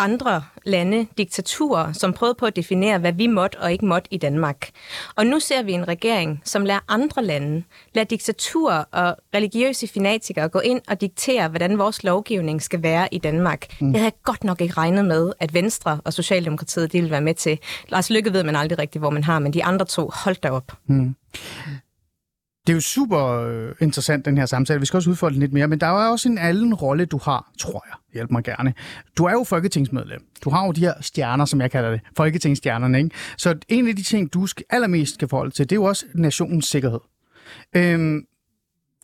[0.00, 4.18] andre lande, diktaturer, som prøvede på at definere, hvad vi måtte og ikke måtte i
[4.18, 4.70] Danmark.
[5.16, 7.62] Og nu ser vi en regering, som lader andre lande,
[7.94, 13.18] lader diktaturer og religiøse fanatikere gå ind og diktere, hvordan vores lovgivning skal være i
[13.18, 13.80] Danmark.
[13.80, 13.92] Mm.
[13.92, 17.34] Jeg havde godt nok ikke regnet med, at Venstre og Socialdemokratiet de ville være med
[17.34, 17.58] til.
[17.88, 20.50] Lars Lykke ved man aldrig rigtigt, hvor man har, men de andre to, hold da
[20.50, 20.72] op.
[20.86, 21.14] Mm.
[22.66, 24.80] Det er jo super øh, interessant, den her samtale.
[24.80, 27.20] Vi skal også udfolde den lidt mere, men der er også en anden rolle, du
[27.22, 27.94] har, tror jeg.
[28.14, 28.74] Hjælp mig gerne.
[29.18, 30.26] Du er jo folketingsmedlem.
[30.44, 32.00] Du har jo de her stjerner, som jeg kalder det.
[32.16, 33.10] Folketingsstjernerne, ikke?
[33.36, 36.06] Så en af de ting, du skal, allermest skal forholde til, det er jo også
[36.14, 37.00] nationens sikkerhed.
[37.76, 38.26] Øhm,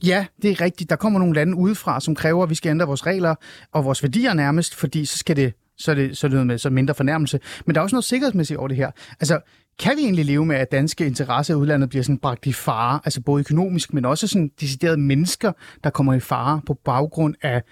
[0.05, 0.91] Ja, det er rigtigt.
[0.91, 3.35] Der kommer nogle lande udefra, som kræver, at vi skal ændre vores regler
[3.73, 6.47] og vores værdier nærmest, fordi så skal det så er det, så er det noget
[6.47, 7.41] med så mindre fornærmelse.
[7.67, 8.91] Men der er også noget sikkerhedsmæssigt over det her.
[9.21, 9.41] Altså,
[9.79, 13.01] kan vi egentlig leve med, at danske interesser i udlandet bliver sådan bragt i fare,
[13.05, 15.53] altså både økonomisk, men også sådan deciderede mennesker,
[15.85, 17.63] der kommer i fare på baggrund af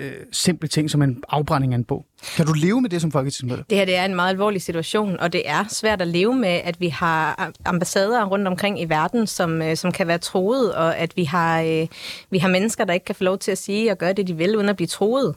[0.00, 2.06] øh, simple ting som en afbrænding af en bog.
[2.36, 3.64] Kan du leve med det som folketingsmedlem?
[3.70, 6.60] Det her det er en meget alvorlig situation, og det er svært at leve med,
[6.64, 10.96] at vi har ambassader rundt omkring i verden, som, øh, som kan være troet, og
[10.96, 11.86] at vi har, øh,
[12.30, 14.36] vi har mennesker, der ikke kan få lov til at sige og gøre det, de
[14.36, 15.34] vil, uden at blive troet.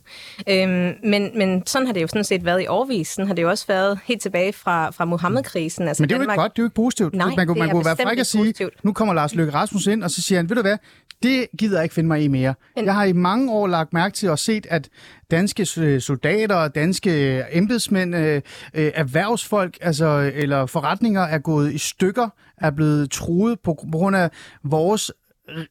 [0.50, 3.08] Øhm, men, men sådan har det jo sådan set været i årvis.
[3.08, 5.88] Sådan har det jo også været helt tilbage fra, fra Mohammed-krisen.
[5.88, 7.16] Altså, men det er jo ikke godt, det er jo ikke positivt.
[7.16, 8.84] Nej, man kunne, man kunne være fræk at sige, positivt.
[8.84, 10.78] nu kommer Lars Løkke Rasmussen ind, og så siger han, ved du hvad,
[11.24, 12.54] det gider jeg ikke finde mig i mere.
[12.76, 12.86] Men...
[12.86, 14.90] Jeg har i mange år lagt mærke til og set, at
[15.32, 15.66] danske
[16.00, 18.42] soldater, danske embedsmænd, øh,
[18.74, 24.16] øh, erhvervsfolk altså, eller forretninger er gået i stykker, er blevet truet på, på grund
[24.16, 24.30] af
[24.64, 25.12] vores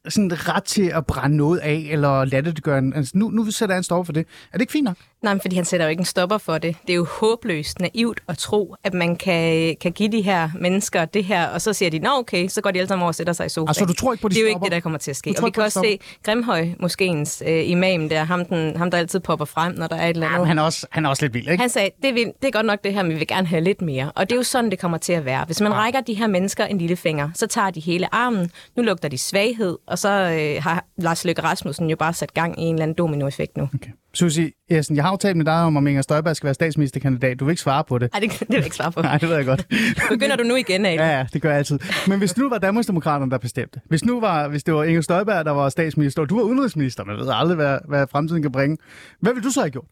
[0.09, 2.91] sådan ret til at brænde noget af, eller lade det gøre.
[2.95, 4.27] Altså, nu, nu sætter jeg en stopper for det.
[4.51, 4.97] Er det ikke fint nok?
[5.23, 6.75] Nej, fordi han sætter jo ikke en stopper for det.
[6.81, 11.05] Det er jo håbløst naivt at tro, at man kan, kan give de her mennesker
[11.05, 13.15] det her, og så siger de, nå okay, så går de alle sammen over og
[13.15, 13.67] sætter sig i sofaen.
[13.67, 15.17] Altså, du tror ikke på, de Det er jo ikke det, der kommer til at
[15.17, 15.33] ske.
[15.33, 18.97] Du Og vi kan også se Grimhøj, moskéens øh, imam der, ham, den, ham der
[18.97, 20.35] altid popper frem, når der er et eller andet.
[20.35, 21.61] Jamen, han, er også, han er også lidt vild, ikke?
[21.61, 23.47] Han sagde, det er, vildt, det er godt nok det her, men vi vil gerne
[23.47, 24.11] have lidt mere.
[24.15, 25.45] Og det er jo sådan, det kommer til at være.
[25.45, 25.77] Hvis man ja.
[25.77, 29.17] rækker de her mennesker en lille finger, så tager de hele armen, nu lugter de
[29.17, 32.83] svaghed, og så øh, har Lars Løkke Rasmussen jo bare sat gang i en eller
[32.83, 33.69] anden dominoeffekt nu.
[33.73, 33.89] Okay.
[34.15, 37.39] Susie Essen, jeg har jo talt med dig om, om Inger Støjberg skal være statsministerkandidat.
[37.39, 38.09] Du vil ikke svare på det.
[38.13, 39.01] Nej, det, det vil jeg ikke svare på.
[39.11, 39.67] Nej, det ved jeg godt.
[40.09, 40.95] Begynder du nu igen, af?
[40.95, 41.79] Ja, ja, det gør jeg altid.
[42.07, 45.45] Men hvis nu var Danmarksdemokraterne, der bestemte, hvis nu var, hvis det var Inger Støjberg,
[45.45, 48.77] der var statsminister, og du var udenrigsminister, man ved aldrig, hvad, hvad fremtiden kan bringe,
[49.19, 49.85] hvad vil du så have gjort?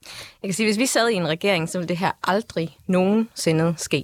[0.43, 3.73] Jeg kan sige, hvis vi sad i en regering, så ville det her aldrig nogensinde
[3.77, 4.03] ske.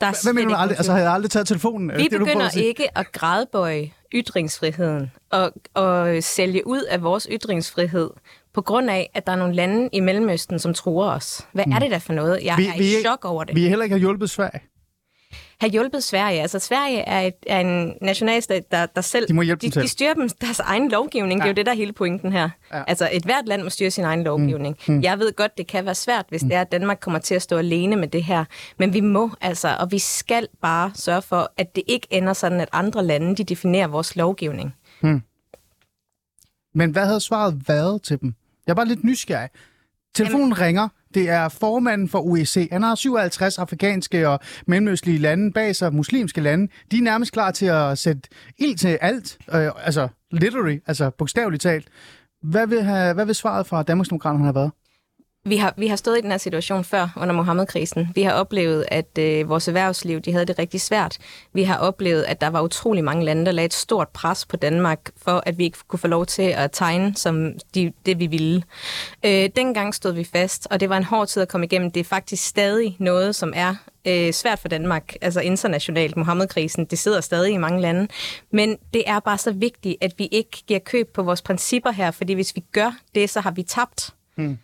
[0.00, 0.78] Der er Hvad mener du aldrig?
[0.78, 1.92] Altså, havde jeg aldrig taget telefonen?
[1.96, 8.10] Vi det, begynder at ikke at gradbøje ytringsfriheden og, og sælge ud af vores ytringsfrihed
[8.54, 11.46] på grund af, at der er nogle lande i Mellemøsten, som tror os.
[11.52, 11.72] Hvad mm.
[11.72, 12.40] er det der for noget?
[12.44, 13.54] Jeg vi, er vi, i chok over det.
[13.54, 14.60] Vi heller ikke har hjulpet Sverige.
[15.60, 16.40] Har hjulpet Sverige.
[16.42, 19.28] Altså, Sverige er, et, er en nationalstat, der, der selv...
[19.28, 19.82] De må hjælpe de, dem selv.
[19.82, 21.40] de styrer dem deres egen lovgivning.
[21.40, 21.42] Ja.
[21.42, 22.50] Det er jo det, der er hele pointen her.
[22.72, 22.82] Ja.
[22.86, 24.76] Altså, et hvert land må styre sin egen lovgivning.
[24.88, 24.94] Mm.
[24.94, 25.02] Mm.
[25.02, 26.48] Jeg ved godt, det kan være svært, hvis mm.
[26.48, 28.44] det er, at Danmark kommer til at stå alene med det her.
[28.78, 32.60] Men vi må altså, og vi skal bare sørge for, at det ikke ender sådan,
[32.60, 34.74] at andre lande, de definerer vores lovgivning.
[35.00, 35.22] Hmm.
[36.78, 38.34] Men hvad havde svaret været til dem?
[38.66, 39.48] Jeg er bare lidt nysgerrig.
[40.14, 40.60] Telefonen Jamen.
[40.60, 40.88] ringer.
[41.14, 42.68] Det er formanden for OEC.
[42.72, 46.68] Han har 57 afrikanske og mellemøstlige lande bag sig, muslimske lande.
[46.90, 48.22] De er nærmest klar til at sætte
[48.58, 49.38] ild til alt.
[49.54, 51.88] Øh, altså literally, altså bogstaveligt talt.
[52.42, 54.70] Hvad vil, have, hvad vil svaret fra Danmarksdemokraterne have været?
[55.44, 58.08] Vi har, vi har stået i den her situation før under Mohammed-krisen.
[58.14, 61.18] Vi har oplevet, at øh, vores erhvervsliv de havde det rigtig svært.
[61.52, 64.56] Vi har oplevet, at der var utrolig mange lande, der lagde et stort pres på
[64.56, 68.26] Danmark, for at vi ikke kunne få lov til at tegne som de, det, vi
[68.26, 68.62] ville.
[69.24, 71.90] Øh, dengang stod vi fast, og det var en hård tid at komme igennem.
[71.90, 73.74] Det er faktisk stadig noget, som er
[74.06, 76.16] øh, svært for Danmark, altså internationalt.
[76.16, 78.08] Mohammed-krisen, det sidder stadig i mange lande.
[78.50, 82.10] Men det er bare så vigtigt, at vi ikke giver køb på vores principper her,
[82.10, 84.14] fordi hvis vi gør det, så har vi tabt.
[84.34, 84.58] Hmm.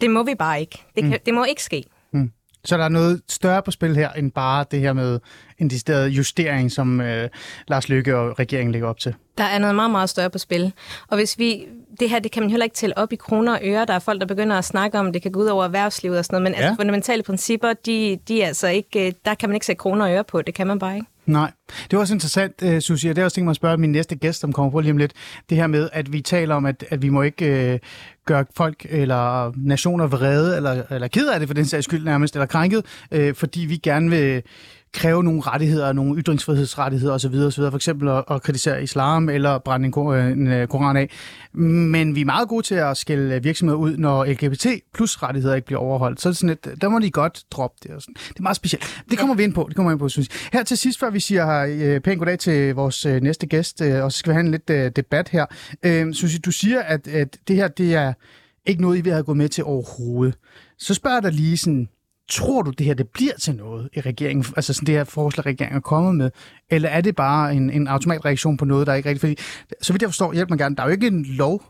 [0.00, 0.84] Det må vi bare ikke.
[0.94, 1.18] Det, kan, mm.
[1.26, 1.84] det må ikke ske.
[2.12, 2.30] Mm.
[2.64, 5.20] Så der er noget større på spil her, end bare det her med
[5.58, 7.28] en decideret justering, som øh,
[7.68, 9.14] Lars Løkke og regeringen lægger op til?
[9.38, 10.72] Der er noget meget, meget større på spil.
[11.08, 11.66] Og hvis vi,
[12.00, 13.84] det her, det kan man heller ikke tælle op i kroner og øre.
[13.84, 16.24] Der er folk, der begynder at snakke om, det kan gå ud over erhvervslivet og
[16.24, 16.42] sådan noget.
[16.42, 16.66] Men ja.
[16.66, 20.12] altså, fundamentale principper, de, de er altså ikke, der kan man ikke sætte kroner og
[20.12, 20.42] øre på.
[20.42, 21.06] Det kan man bare ikke.
[21.26, 21.52] Nej.
[21.82, 23.92] Det var også interessant, uh, Susie, og det er også tænkt mig at spørge min
[23.92, 25.12] næste gæst, som kommer på lige om lidt.
[25.50, 27.88] Det her med, at vi taler om, at, at vi må ikke uh,
[28.26, 32.34] gøre folk eller nationer vrede, eller, eller ked af det for den sags skyld nærmest,
[32.34, 32.84] eller krænket,
[33.16, 34.42] uh, fordi vi gerne vil
[34.94, 37.62] kræve nogle rettigheder, nogle ytringsfrihedsrettigheder osv., osv.
[37.62, 41.10] for eksempel at, at kritisere islam eller brænde en, en øh, koran af.
[41.52, 45.66] Men vi er meget gode til at skælde virksomheder ud, når LGBT plus rettigheder ikke
[45.66, 46.20] bliver overholdt.
[46.20, 47.90] Så er det sådan et, der må de godt droppe det.
[47.90, 48.14] Og sådan.
[48.14, 49.02] Det er meget specielt.
[49.10, 49.66] Det kommer vi ind på.
[49.68, 50.58] Det kommer vi ind på, synes jeg.
[50.58, 51.64] Her til sidst, før vi siger
[51.96, 54.96] uh, pænt goddag til vores øh, næste gæst, og så skal vi have en lidt
[54.96, 55.46] debat her.
[55.86, 58.12] Uh, Susie, du siger, at, at det her, det er
[58.66, 60.34] ikke noget, I vil have gået med til overhovedet.
[60.78, 61.88] Så spørger jeg dig lige sådan,
[62.30, 65.46] tror du, det her det bliver til noget i regeringen, altså sådan det her forslag,
[65.46, 66.30] regeringen er kommet med,
[66.70, 69.20] eller er det bare en, en automatreaktion på noget, der er ikke rigtigt?
[69.20, 71.62] Fordi, så vidt jeg forstår, hjælp mig gerne, der er jo ikke en lov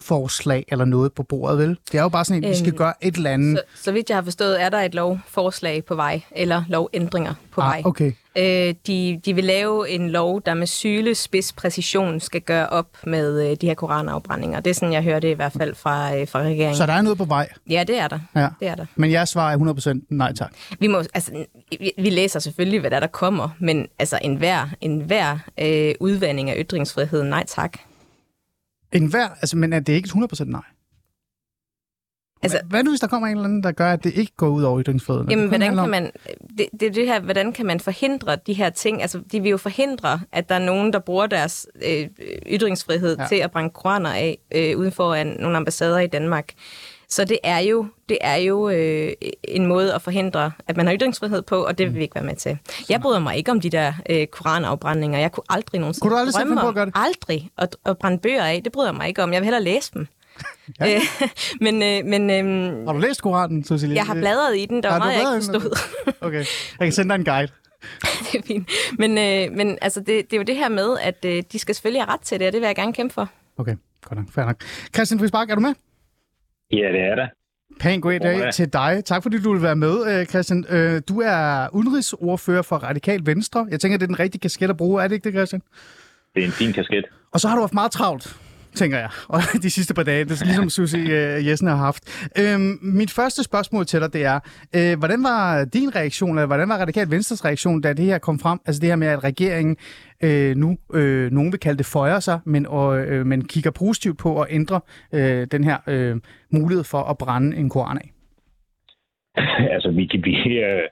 [0.00, 1.78] forslag eller noget på bordet, vel?
[1.92, 3.60] Det er jo bare sådan, at vi skal øhm, gøre et eller andet.
[3.74, 7.60] Så, så vidt jeg har forstået, er der et lovforslag på vej, eller lovændringer på
[7.60, 7.82] ah, vej.
[7.84, 8.12] Okay.
[8.38, 13.50] Øh, de, de vil lave en lov, der med sylespids præcision skal gøre op med
[13.50, 14.60] øh, de her koranafbrændinger.
[14.60, 16.76] Det er sådan, jeg hørte det i hvert fald fra, øh, fra regeringen.
[16.76, 17.48] Så der er noget på vej?
[17.70, 18.18] Ja, det er der.
[18.36, 18.48] Ja.
[18.60, 18.86] Det er der.
[18.96, 19.58] Men jeg svarer
[19.98, 20.52] 100% nej tak.
[20.78, 21.44] Vi, må, altså,
[21.80, 26.54] vi, vi læser selvfølgelig, hvad der, der kommer, men altså enhver, enhver øh, udvandring af
[26.58, 27.78] ytringsfriheden, nej tak.
[28.94, 30.62] En hver, altså, men er det ikke 100% nej?
[32.44, 34.48] Altså, hvad nu, hvis der kommer en eller anden, der gør, at det ikke går
[34.48, 35.30] ud over ytringsfriheden?
[35.30, 36.10] Jamen, hvordan kan man,
[36.58, 39.02] det, det, det her, hvordan kan man forhindre de her ting?
[39.02, 42.08] Altså, de vil jo forhindre, at der er nogen, der bruger deres øh,
[42.46, 43.26] ytringsfrihed ja.
[43.26, 46.52] til at brænde koraner af øh, uden for en, nogle ambassader i Danmark.
[47.08, 49.12] Så det er jo, det er jo øh,
[49.44, 52.24] en måde at forhindre, at man har ytringsfrihed på, og det vil vi ikke være
[52.24, 52.58] med til.
[52.88, 55.18] Jeg bryder mig ikke om de der øh, koranafbrændinger.
[55.18, 56.92] Jeg kunne aldrig nogensinde Kunne du aldrig drømme på at gøre det?
[56.96, 58.60] Aldrig at, at brænde bøger af.
[58.64, 59.32] Det bryder jeg mig ikke om.
[59.32, 60.06] Jeg vil hellere læse dem.
[60.80, 61.00] ja.
[61.64, 63.96] men øh, men øh, Har du læst Koranen, Cecilie?
[63.96, 64.82] jeg har bladret i den.
[64.82, 65.78] Der var meget, jeg ikke forstod.
[66.20, 66.44] Okay,
[66.78, 67.52] jeg kan sende dig en guide.
[68.32, 68.70] det er fint.
[68.98, 71.74] Men, øh, men altså, det, det er jo det her med, at øh, de skal
[71.74, 73.30] selvfølgelig have ret til det, og det vil jeg gerne kæmpe for.
[73.58, 74.32] Okay, godt nok.
[74.34, 74.56] Fair nok.
[74.94, 75.74] Christian Friis er du med?
[76.72, 77.26] Ja, det er der.
[77.80, 78.52] Pæn god dag Goddag.
[78.52, 79.02] til dig.
[79.04, 80.64] Tak fordi du vil være med, øh, Christian.
[80.70, 83.66] Øh, Du er udenrigsordfører for Radikal Venstre.
[83.70, 85.02] Jeg tænker, det er den rigtige kasket at bruge.
[85.02, 85.62] Er det ikke det, Christian?
[86.34, 87.04] Det er en fin kasket.
[87.32, 88.36] Og så har du haft meget travlt,
[88.74, 90.24] tænker jeg, og de sidste par dage.
[90.24, 92.02] Det er ligesom Susie øh, Jessen har haft.
[92.40, 94.38] Øhm, mit første spørgsmål til dig, det er,
[94.76, 98.38] øh, hvordan var din reaktion, eller hvordan var Radikal Venstres reaktion, da det her kom
[98.38, 98.58] frem?
[98.66, 99.76] Altså det her med, at regeringen
[100.24, 104.18] øh, nu, øh, nogen vil kalde det føjer sig, men, og, øh, men kigger positivt
[104.18, 104.80] på at ændre
[105.14, 106.16] øh, den her øh,
[106.52, 108.08] mulighed for at brænde en koran af.
[109.74, 110.88] altså, vi, vi øh,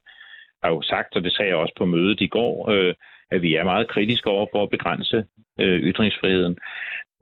[0.63, 2.95] har jo sagt, og det sagde jeg også på mødet i går, øh,
[3.31, 5.25] at vi er meget kritiske over for at begrænse
[5.61, 6.59] øh, ytringsfriheden.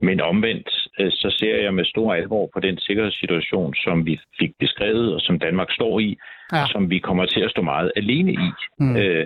[0.01, 4.51] Men omvendt, øh, så ser jeg med stor alvor på den sikkerhedssituation, som vi fik
[4.59, 6.17] beskrevet, og som Danmark står i,
[6.51, 6.57] Ja.
[6.57, 6.65] ja.
[6.67, 8.47] som vi kommer til at stå meget alene i.
[8.79, 8.95] Mm.
[8.97, 9.25] Øh,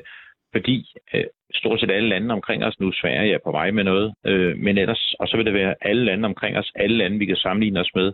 [0.55, 1.23] fordi øh,
[1.53, 4.77] stort set alle lande omkring os, nu Sverige er på vej med noget, øh, men
[4.77, 7.79] ellers, og så vil det være alle lande omkring os, alle lande, vi kan sammenligne
[7.79, 8.11] os med,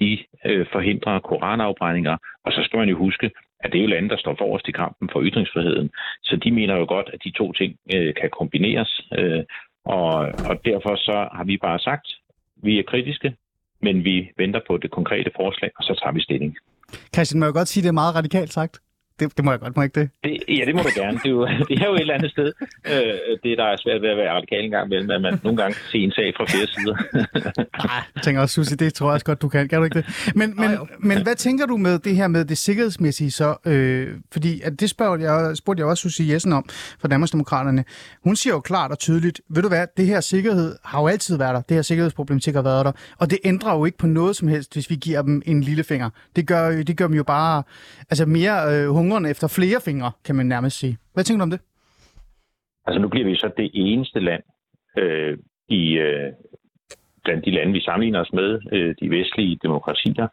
[0.00, 2.16] de øh, forhindrer koranafbrændinger.
[2.44, 3.30] Og så skal man jo huske,
[3.60, 5.90] at det er jo lande, der står forrest i kampen for ytringsfriheden.
[6.22, 9.00] Så de mener jo godt, at de to ting øh, kan kombineres.
[9.18, 9.42] Øh,
[9.86, 10.14] og,
[10.50, 12.06] og derfor så har vi bare sagt,
[12.56, 13.36] vi er kritiske,
[13.82, 16.56] men vi venter på det konkrete forslag, og så tager vi stilling.
[17.14, 18.80] Christian, må jeg godt sige, det er meget radikalt sagt?
[19.20, 20.10] Det, det må jeg godt, må jeg ikke det?
[20.24, 21.18] Det, ja, det må du gerne.
[21.18, 22.52] Det er, jo, det er jo et eller andet sted.
[22.92, 25.56] Øh, det, der er svært ved at være radikal en gang imellem, at man nogle
[25.62, 26.96] gange kan se en sag fra flere sider.
[27.86, 29.68] Nej, jeg tænker også, Susie, det tror jeg også godt, du kan.
[29.68, 30.32] Kan du ikke det?
[30.34, 30.86] Men, men, jo.
[30.98, 33.56] men hvad tænker du med det her med det sikkerhedsmæssige så?
[33.66, 36.64] Øh, fordi at det spørger jeg, spurgte jeg også Susie Jessen om
[37.00, 37.84] fra Danmarksdemokraterne.
[38.24, 41.38] Hun siger jo klart og tydeligt, ved du hvad, det her sikkerhed har jo altid
[41.38, 41.60] været der.
[41.60, 42.92] Det her sikkerhedsproblematik har været der.
[43.18, 45.84] Og det ændrer jo ikke på noget som helst, hvis vi giver dem en lille
[45.84, 46.10] finger.
[46.36, 47.62] Det gør, det gør dem jo bare
[48.10, 50.98] altså mere øh, hungrende efter flere fingre, kan man nærmest sige.
[51.14, 51.60] Hvad tænker du om det?
[52.86, 54.42] Altså nu bliver vi så det eneste land
[54.98, 55.38] øh,
[55.68, 56.32] i øh,
[57.24, 60.28] blandt de lande, vi sammenligner os med, øh, de vestlige demokratier,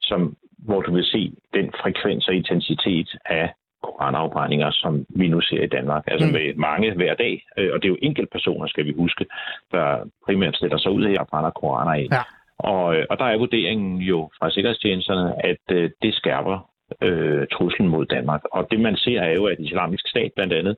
[0.00, 3.52] som, hvor du vil se den frekvens og intensitet af
[3.82, 6.04] koranafbrændinger, som vi nu ser i Danmark.
[6.06, 6.32] Altså Mm.
[6.32, 7.46] med mange hver dag.
[7.58, 9.26] Øh, og det er jo enkelte personer, skal vi huske,
[9.72, 12.06] der primært stiller sig ud af og brænder koraner af.
[12.12, 12.22] Ja.
[12.58, 16.70] Og, øh, og der er vurderingen jo fra sikkerhedstjenesterne, at øh, det skærper
[17.02, 18.42] øh, truslen mod Danmark.
[18.52, 20.76] Og det man ser er jo, at islamisk stat blandt andet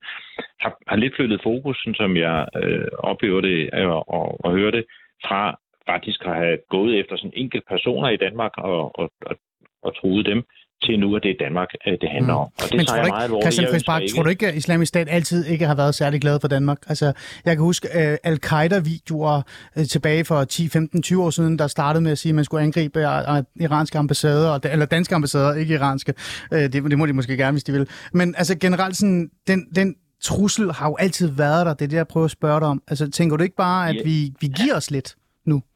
[0.61, 4.85] har, har lidt flyttet fokus, som jeg øh, oplever det øh, og, og hører det,
[5.27, 9.37] fra faktisk at have gået efter sådan enkelte personer i Danmark og, og, og,
[9.83, 10.45] og truet dem,
[10.83, 12.41] til nu, at det er Danmark, øh, det handler om.
[12.41, 13.45] Og det Men tror jeg meget ikke, alvorligt.
[13.45, 15.75] Christian Jeg Friis ønsker Bak, ikke- tror du ikke, at islamisk stat altid ikke har
[15.75, 16.79] været særlig glad for Danmark?
[16.89, 17.07] Altså,
[17.45, 19.43] jeg kan huske uh, Al-Qaida-videoer
[19.77, 22.45] uh, tilbage for 10, 15, 20 år siden, der startede med at sige, at man
[22.45, 23.05] skulle angribe uh,
[23.63, 26.15] iranske ambassader, og- eller danske ambassader, ikke iranske.
[26.53, 27.89] Uh, det, det må de måske gerne, hvis de vil.
[28.13, 31.75] Men altså generelt, sådan, den, den trussel har jo altid været der.
[31.75, 32.83] Det er det, jeg prøver at spørge dig om.
[32.89, 34.01] Altså, tænker du ikke bare, at Ja.
[34.05, 35.15] vi, vi giver os lidt?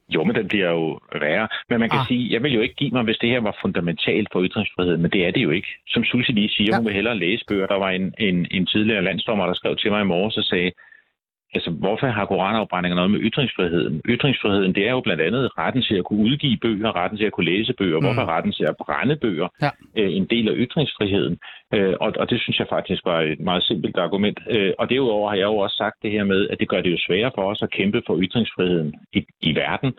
[0.08, 1.48] Jo, men den bliver jo værre.
[1.68, 2.06] Men man kan Ah.
[2.08, 5.10] sige, jeg vil jo ikke give mig, hvis det her var fundamentalt for ytringsfriheden, men
[5.10, 5.68] det er det jo ikke.
[5.86, 6.76] Som Susie lige siger, ja.
[6.76, 7.66] hun vil hellere læse bøger.
[7.66, 10.70] Der var en, en, en tidligere landsdommer, der skrev til mig i morges og sagde,
[11.54, 14.02] altså hvorfor har koranafbrændinger noget med ytringsfriheden?
[14.08, 17.32] Ytringsfriheden, det er jo blandt andet retten til at kunne udgive bøger, retten til at
[17.32, 17.98] kunne læse bøger.
[17.98, 18.04] Mm.
[18.04, 19.70] Hvorfor retten til at brænde bøger Ja.
[19.98, 21.38] øh, en del af ytringsfriheden?
[21.74, 24.38] Øh, og, og det synes jeg faktisk var et meget simpelt argument.
[24.50, 26.90] Øh, og derudover har jeg jo også sagt det her med, at det gør det
[26.92, 29.92] jo sværere for os at kæmpe for ytringsfriheden i, i verden,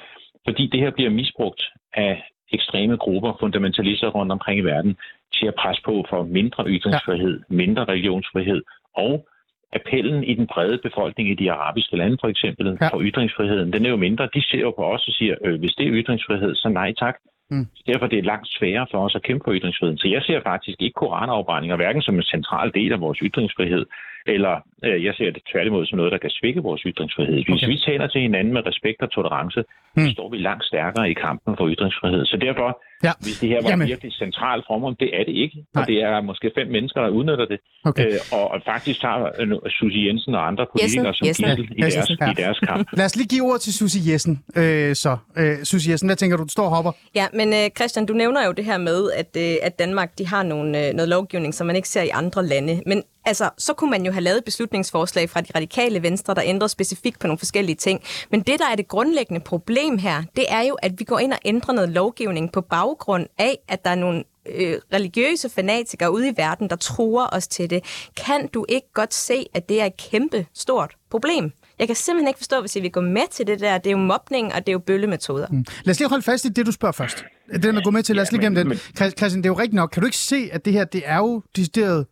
[0.47, 1.61] fordi det her bliver misbrugt
[1.93, 4.97] af ekstreme grupper, fundamentalister rundt omkring i verden,
[5.33, 7.55] til at presse på for mindre ytringsfrihed, ja.
[7.55, 8.61] mindre religionsfrihed
[8.95, 9.27] og
[9.75, 12.87] appellen i den brede befolkning i de arabiske lande for eksempel Ja.
[12.87, 14.29] for ytringsfriheden, den er jo mindre.
[14.33, 17.15] De ser jo på os og siger, øh, hvis det er ytringsfrihed, så nej tak.
[17.51, 17.65] Mm.
[17.87, 19.97] Derfor er det langt sværere for os at kæmpe for ytringsfriheden.
[19.97, 23.85] Så jeg ser faktisk ikke koranafbrændinger, hverken som en central del af vores ytringsfrihed,
[24.27, 24.55] eller
[24.85, 27.33] øh, jeg ser det tværtimod som noget, der kan svække vores ytringsfrihed.
[27.43, 27.67] Hvis Okay.
[27.73, 29.63] vi taler til hinanden med respekt og tolerance,
[29.97, 30.01] Mm.
[30.03, 30.09] mm.
[30.09, 32.25] står vi langt stærkere i kampen for ytringsfrihed.
[32.25, 33.13] Så derfor, Ja.
[33.25, 33.87] hvis det her var Jamen.
[33.93, 35.57] Virkelig centralt for mig, det er det ikke.
[35.57, 35.81] Nej.
[35.81, 37.59] Og det er måske fem mennesker, der udnytter det.
[37.89, 38.07] Okay.
[38.07, 39.47] Øh, og, og faktisk tager øh,
[39.79, 41.45] Susie Jensen og andre politikere som Jessen.
[41.45, 42.31] gissel i, Jessen, deres, ja.
[42.31, 42.81] i deres kamp.
[42.99, 44.33] Lad os lige give ord til Susie Jessen.
[44.55, 46.43] Øh, så, øh, Susie Jessen, hvad tænker du?
[46.43, 46.91] Du står og hopper.
[47.15, 50.27] Ja, men øh, Christian, du nævner jo det her med, at, øh, at Danmark de
[50.27, 52.81] har nogle, øh, noget lovgivning, som man ikke ser i andre lande.
[52.85, 56.41] Men altså, så kunne man jo have lavet et beslutningsforslag fra de radikale venstre, der
[56.45, 58.03] ændrer specifikt på nogle forskellige ting.
[58.31, 61.33] Men det, der er det grundlæggende problem her, det er jo, at vi går ind
[61.33, 62.61] og ændrer noget lovgivning på
[62.95, 64.23] baggrund af, at der er nogle
[64.55, 67.83] øh, religiøse fanatikere ude i verden, der truer os til det.
[68.17, 71.51] Kan du ikke godt se, at det er et kæmpe stort problem?
[71.79, 73.77] Jeg kan simpelthen ikke forstå, hvis I vil gå med til det der.
[73.77, 75.47] Det er jo mobning, og det er jo bøllemetoder.
[75.51, 75.65] Mm.
[75.83, 77.25] Lad os lige holde fast i det, du spørger først.
[77.53, 78.77] Det med at gå med til, lad os lige gennem den.
[78.95, 79.89] Christian, det er jo rigtigt nok.
[79.89, 82.05] Kan du ikke se, at det her, det er jo decideret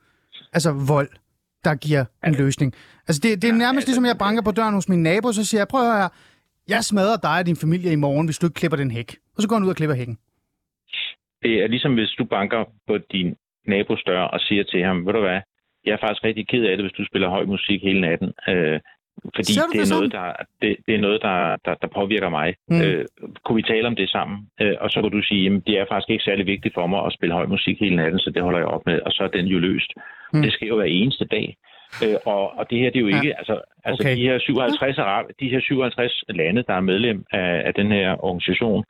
[0.53, 1.09] altså vold,
[1.63, 2.73] der giver en løsning?
[3.07, 5.61] Altså, det, det er nærmest ligesom, jeg banker på døren hos min nabo, så siger
[5.61, 6.09] jeg, prøv at høre her,
[6.67, 9.17] jeg smadrer dig og din familie i morgen, hvis du ikke klipper den hæk.
[9.36, 10.17] Og så går han ud og klipper hækken.
[11.43, 13.35] Det er ligesom, hvis du banker på din
[13.67, 15.41] nabos dør og siger til ham, ved du hvad,
[15.85, 18.33] jeg er faktisk rigtig ked af det, hvis du spiller høj musik hele natten.
[18.49, 18.79] Øh,
[19.35, 22.55] fordi det det er, noget, der, det, det er noget, der, der, der påvirker mig.
[22.67, 22.81] Mm.
[22.81, 23.05] Øh,
[23.45, 24.37] kunne vi tale om det sammen?
[24.61, 27.05] Øh, og så kan du sige, at det er faktisk ikke særlig vigtigt for mig
[27.05, 28.99] at spille høj musik hele natten, så det holder jeg op med.
[29.01, 29.91] Og så er den jo løst.
[30.33, 30.41] Mm.
[30.41, 31.55] Det sker jo hver eneste dag.
[32.03, 33.15] Øh, og, og det her, det er jo Ja.
[33.21, 33.37] ikke...
[33.37, 34.15] Altså, altså Okay.
[34.17, 38.23] de, her 57, arab, de her 57 lande, der er medlem af, af den her
[38.25, 38.83] organisation,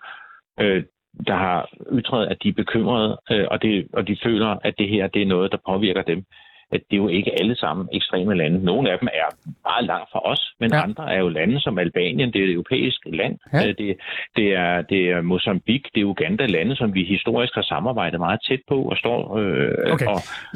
[0.59, 0.83] øh,
[1.27, 4.89] der har ytret, at de er bekymrede, øh, og, det, og de føler, at det
[4.89, 6.23] her det er noget, der påvirker dem.
[6.71, 8.65] At det er jo ikke alle sammen ekstreme lande.
[8.65, 9.27] Nogle af dem er
[9.69, 10.77] meget langt fra os, men Ja.
[10.77, 10.83] ja.
[10.83, 13.37] andre er jo lande som Albanien, det er et europæisk land.
[13.53, 13.67] Ja.
[13.67, 13.97] Øh, Det,
[14.35, 18.39] det, er, det er Mozambique, det er Uganda, lande, som vi historisk har samarbejdet meget
[18.47, 19.37] tæt på og står...
[19.37, 20.05] Øh, Okay.
[20.05, 20.13] og,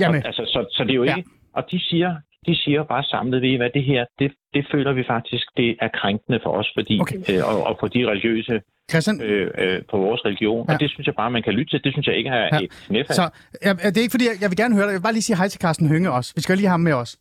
[0.07, 1.15] og, altså, så, så det er jo Ja.
[1.15, 1.29] ikke...
[1.53, 2.15] Og de siger,
[2.47, 5.69] de siger bare samlet, ved I hvad, det her, det, det føler vi faktisk, det
[5.81, 7.17] er krænkende for os, fordi, Okay.
[7.31, 10.65] øh, og, og for de religiøse Christian, øh, øh, på vores religion.
[10.67, 10.73] Ja.
[10.73, 11.83] Og det synes jeg bare, man kan lytte til.
[11.83, 12.59] Det synes jeg ikke er ja.
[12.63, 13.15] et knæfald.
[13.15, 13.29] så
[13.65, 14.91] ja, det er ikke fordi, jeg, jeg vil gerne høre dig.
[14.91, 16.33] Jeg vil bare lige sige hej til Carsten Hønge også.
[16.35, 17.17] Vi skal lige have ham med os.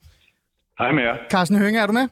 [0.78, 1.16] Hej med jer.
[1.30, 2.08] Carsten Hønge, er du med?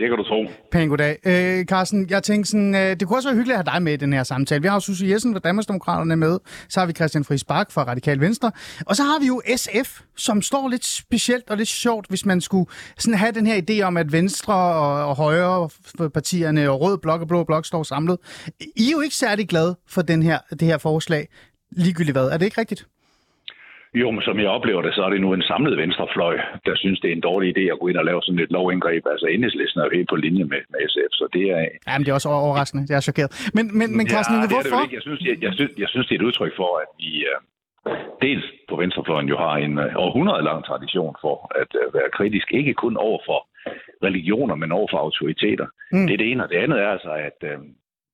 [0.00, 0.46] Det kan du tro.
[0.72, 1.18] Pæn goddag.
[1.26, 3.92] Øh, Carsten, jeg tænkte sådan, øh, det kunne også være hyggeligt at have dig med
[3.92, 4.62] i den her samtale.
[4.62, 6.38] Vi har jo Susie Jessen fra Danmarksdemokraterne med,
[6.68, 8.52] så har vi Christian Friis Bak fra Radikal Venstre,
[8.86, 12.40] og så har vi jo SF, som står lidt specielt og lidt sjovt, hvis man
[12.40, 15.68] skulle sådan have den her idé om, at Venstre og, og Højre
[16.14, 18.18] partierne og Rød Blok og Blå Blok står samlet.
[18.76, 21.28] I er jo ikke særlig glade for den her, det her forslag,
[21.70, 22.26] ligegyldigt hvad.
[22.28, 22.86] Er det ikke rigtigt?
[23.94, 26.36] Jo, men som jeg oplever det, så er det nu en samlet venstrefløj,
[26.66, 29.02] der synes, det er en dårlig idé at gå ind og lave sådan et lovindgreb.
[29.06, 31.62] Altså enhedslisten er jo helt på linje med, med SF, så det er...
[31.88, 32.86] Jamen, det er også overraskende.
[32.88, 33.50] Jeg er chokeret.
[33.54, 34.82] Men, men, men Carsten, ja, det det hvorfor?
[34.84, 34.94] ikke.
[34.98, 37.36] Jeg synes, jeg, jeg, synes, jeg synes, det er et udtryk for, at vi uh,
[38.26, 42.46] dels på venstrefløjen jo har en uh, århundrede lang tradition for at uh, være kritisk,
[42.52, 43.40] ikke kun over for
[44.06, 45.66] religioner, men over for autoriteter.
[45.92, 46.06] Mm.
[46.06, 47.64] Det er det ene, og det andet er altså, at uh,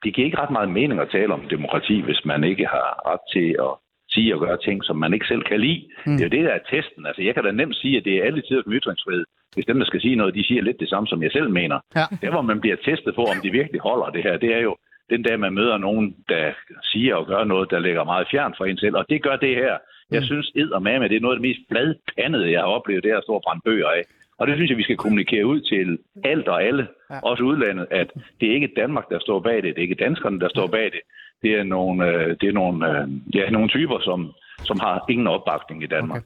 [0.03, 3.25] det giver ikke ret meget mening at tale om demokrati, hvis man ikke har ret
[3.35, 3.73] til at
[4.17, 5.81] sige og gøre ting, som man ikke selv kan lide.
[6.07, 6.13] Mm.
[6.17, 7.03] Det er jo det, der er testen.
[7.09, 9.25] Altså, jeg kan da nemt sige, at det er alle tider som ytringsfrihed.
[9.55, 11.79] Hvis dem, der skal sige noget, de siger lidt det samme, som jeg selv mener.
[11.99, 12.05] Ja.
[12.23, 14.77] Der, hvor man bliver testet på, om de virkelig holder det her, det er jo
[15.13, 16.53] den dag, man møder nogen, der
[16.93, 18.97] siger og gør noget, der ligger meget fjern for en selv.
[18.97, 19.75] Og det gør det her.
[20.11, 20.27] Jeg Mm.
[20.31, 23.11] synes, ed og mame, det er noget af det mest fladpandede, jeg har oplevet, det
[23.13, 24.03] er stå og brænde bøger af.
[24.39, 27.19] Og det synes jeg, vi skal kommunikere ud til alt og alle, ja.
[27.23, 28.09] også udlandet, at
[28.41, 29.63] det er ikke Danmark, der står bag det.
[29.75, 31.01] Det er ikke danskerne, der står bag det.
[31.43, 34.33] Det er nogle, øh, det er nogle, øh, ja, nogle typer, som,
[34.65, 36.23] som har ingen opbakning i Danmark.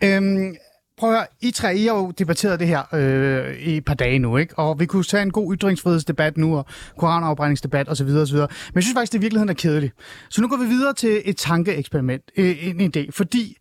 [0.00, 0.16] Okay.
[0.16, 0.56] Øhm,
[0.98, 3.94] prøv at høre, I tre, I har jo debatteret det her øh, i et par
[3.94, 4.58] dage nu, ikke?
[4.58, 8.06] Og vi kunne tage en god ytringsfrihedsdebat nu, og koranafbrændingsdebat osv.
[8.06, 8.36] osv.
[8.36, 9.94] Men jeg synes faktisk, det i virkeligheden er kedeligt.
[10.30, 13.56] Så nu går vi videre til et tankeeksperiment, øh, en idé, fordi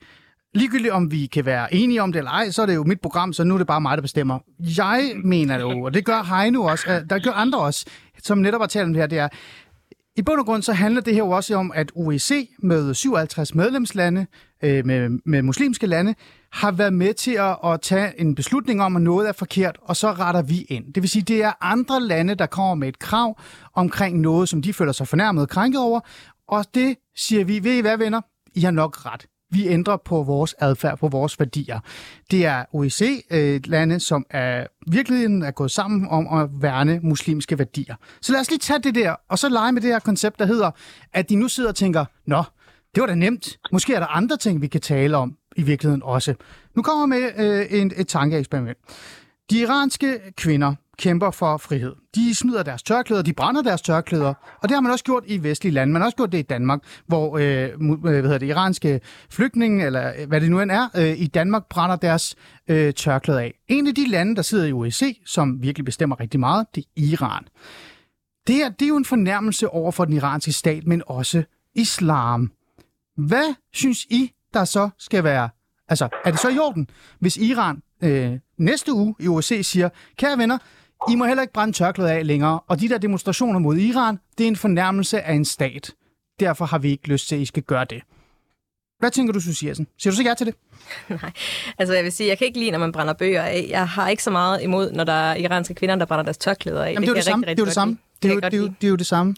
[0.54, 3.02] ligegyldigt om vi kan være enige om det eller ej, så er det jo mit
[3.02, 4.40] program, så nu er det bare mig, der bestemmer.
[4.78, 7.86] Jeg mener jo, og det gør Heino også, øh, der gør andre også,
[8.24, 9.28] som netop har talt om det her, det er,
[10.18, 13.56] i bund og grund så handler det her jo også om, at OEC med 57
[13.56, 14.28] medlemslande,
[14.64, 16.16] øh, med, med muslimske lande,
[16.52, 19.96] har været med til at, at tage en beslutning om, at noget er forkert, og
[19.96, 20.94] så retter vi ind.
[20.94, 23.40] Det vil sige, det er andre lande, der kommer med et krav
[23.74, 26.00] omkring noget, som de føler sig fornærmet og krænket over,
[26.48, 28.22] og det siger vi, ved I hvad venner?
[28.56, 29.26] I har nok ret.
[29.52, 31.80] Vi ændrer på vores adfærd, på vores værdier.
[32.32, 37.96] Det er OEC-lande, øh, som er virkeligheden er gået sammen om at værne muslimske værdier.
[38.22, 40.46] Så lad os lige tage det der, og så lege med det her koncept, der
[40.46, 40.72] hedder,
[41.14, 42.44] at de nu sidder og tænker, nå,
[42.96, 43.58] det var da nemt.
[43.72, 46.36] Måske er der andre ting, vi kan tale om i virkeligheden også.
[46.76, 48.78] Nu kommer jeg med øh, en, et tankeeksperiment.
[49.50, 51.96] De iranske kvinder kæmper for frihed.
[52.16, 55.44] De smider deres tørklæder, de brænder deres tørklæder, og det har man også gjort i
[55.44, 55.94] vestlige lande.
[55.94, 59.86] Man har også gjort det i Danmark, hvor øh, øh hvad hedder det, iranske flygtninge,
[59.86, 62.36] eller øh, hvad det nu end er, øh, i Danmark brænder deres
[62.68, 63.54] øh, tørklæder af.
[63.68, 67.02] En af de lande, der sidder i OEC, som virkelig bestemmer rigtig meget, det er
[67.02, 67.44] Iran.
[68.48, 71.44] Det her, det er jo en fornærmelse over for den iranske stat, men også
[71.76, 72.52] islam.
[73.18, 75.50] Hvad synes I, der så skal være...
[75.88, 76.90] Altså, er det så i orden,
[77.20, 80.58] hvis Iran øh, næste uge i OSCE siger, kære venner,
[81.12, 84.44] i må heller ikke brænde tørklæder af længere, og de der demonstrationer mod Iran, det
[84.44, 85.92] er en fornærmelse af en stat.
[86.40, 88.02] Derfor har vi ikke lyst til, at I skal gøre det.
[89.00, 89.88] Hvad tænker du, Susie Jessen?
[89.98, 90.56] Siger du så ja til det?
[91.22, 91.32] Nej,
[91.78, 93.66] altså jeg vil sige, jeg kan ikke lide, når man brænder bøger af.
[93.70, 96.84] Jeg har ikke så meget imod, når der er iranske kvinder, der brænder deres tørklæder
[96.84, 96.94] af.
[96.94, 97.48] Jamen, det er det samme.
[97.48, 97.98] rigtig, Det er det samme.
[98.22, 98.76] Det er, jo, det, er jo, lide.
[98.82, 99.36] det er jo det samme.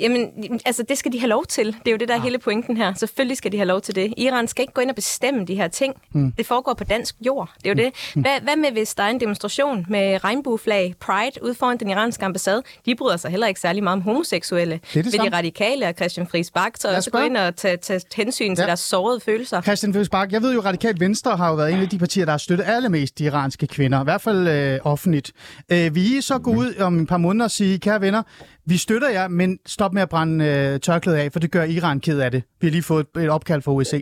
[0.00, 0.30] Jamen,
[0.64, 1.66] altså, det skal de have lov til.
[1.66, 2.94] Det er jo det, der er hele pointen her.
[2.94, 4.14] Selvfølgelig skal de have lov til det.
[4.16, 5.94] Iran skal ikke gå ind og bestemme de her ting.
[6.12, 6.32] Mm.
[6.32, 7.50] Det foregår på dansk jord.
[7.64, 7.92] Det er jo det.
[8.22, 12.24] Hvad, hvad med, hvis der er en demonstration med regnbueflag, Pride, ude foran den iranske
[12.24, 12.62] ambassade?
[12.86, 14.80] De bryder sig heller ikke særlig meget om homoseksuelle.
[14.94, 15.30] det Vil samme.
[15.30, 18.62] de radikale og Christian Friis Bak så også gå ind og tage, tage hensyn til
[18.62, 18.66] Ja.
[18.66, 19.60] deres sårede følelser?
[19.62, 21.98] Christian Friis Bak, jeg ved jo, at Radikalt Venstre har jo været en af de
[21.98, 25.32] partier, der har støttet allermest de iranske kvinder, i hvert fald øh, offentligt.
[25.72, 28.22] Øh, vil I så gå ud om et par måneder og sige, kære venner,
[28.66, 32.00] vi støtter jer, men stop med at brænde øh, tørklædet af, for det gør Iran
[32.00, 32.42] ked af det.
[32.60, 34.00] Vi har lige fået et, et opkald fra OSCE.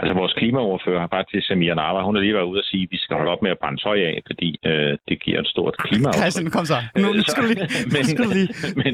[0.00, 2.88] Altså vores klimaoverfører har til Samir Narva, hun har lige været ude og sige, at
[2.94, 5.74] vi skal holde op med at brænde tøj af, fordi øh, det giver et stort
[5.84, 6.20] klimaaftryk.
[6.22, 6.78] Christian, kom så.
[7.02, 7.68] Nu, nu skal du lige.
[7.94, 8.50] men, skal du lige.
[8.82, 8.92] men,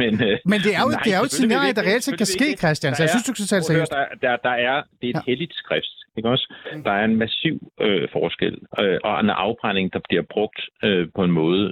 [0.00, 1.78] men, øh, Men det er jo, nej, det er jo et scenarie, ikke.
[1.80, 2.48] der reelt set kan ske.
[2.62, 3.92] Christian, så jeg er- synes, du skal tage det seriøst.
[3.96, 5.20] Der, der, der er, det er et Ja.
[5.26, 5.30] ja.
[5.30, 6.46] heldigt skrift, ikke også?
[6.86, 7.54] Der er en massiv
[7.86, 11.62] øh, forskel, øh, og en afbrænding, der bliver brugt øh, på en måde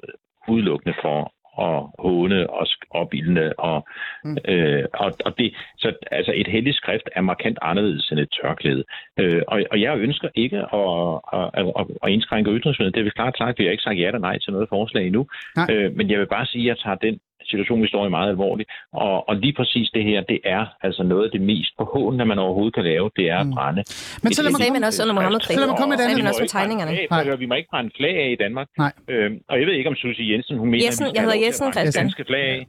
[0.52, 1.18] udelukkende for
[1.60, 3.58] at håne og opildne.
[3.58, 3.86] Og,
[4.24, 4.36] Mm.
[4.48, 8.84] øh, og, og det, så altså et heldigt skrift er markant anderledes end et tørklæde.
[9.20, 11.20] Øh, og, og jeg ønsker ikke at,
[11.58, 12.94] at, at, at indskrænke ytringsfriheden.
[12.94, 15.06] Det er vi klart sagt, vi har ikke sagt ja eller nej til noget forslag
[15.06, 15.26] endnu.
[15.56, 15.66] Nej.
[15.70, 17.20] Øh, men jeg vil bare sige, at jeg tager den
[17.52, 18.68] situation, vi står i meget alvorligt.
[18.92, 22.38] Og, og lige præcis det her, det er altså noget af det mest forhåndende, man
[22.44, 23.82] overhovedet kan lave, det er at brænde.
[23.86, 24.20] Mm.
[24.24, 25.56] Men så lad mig man også under Mohammed-krigen.
[25.56, 26.92] Så lad mig komme med Det sagde andet- også med tegningerne.
[27.10, 27.36] Nej.
[27.42, 28.68] Vi må ikke brænde flag af i Danmark.
[28.84, 28.92] Nej.
[29.12, 31.72] Øhm, og jeg ved ikke, om Susie Jensen, hun mener, at vi jeg hedder brænde
[31.76, 32.04] Christian.
[32.04, 32.60] danske flag af.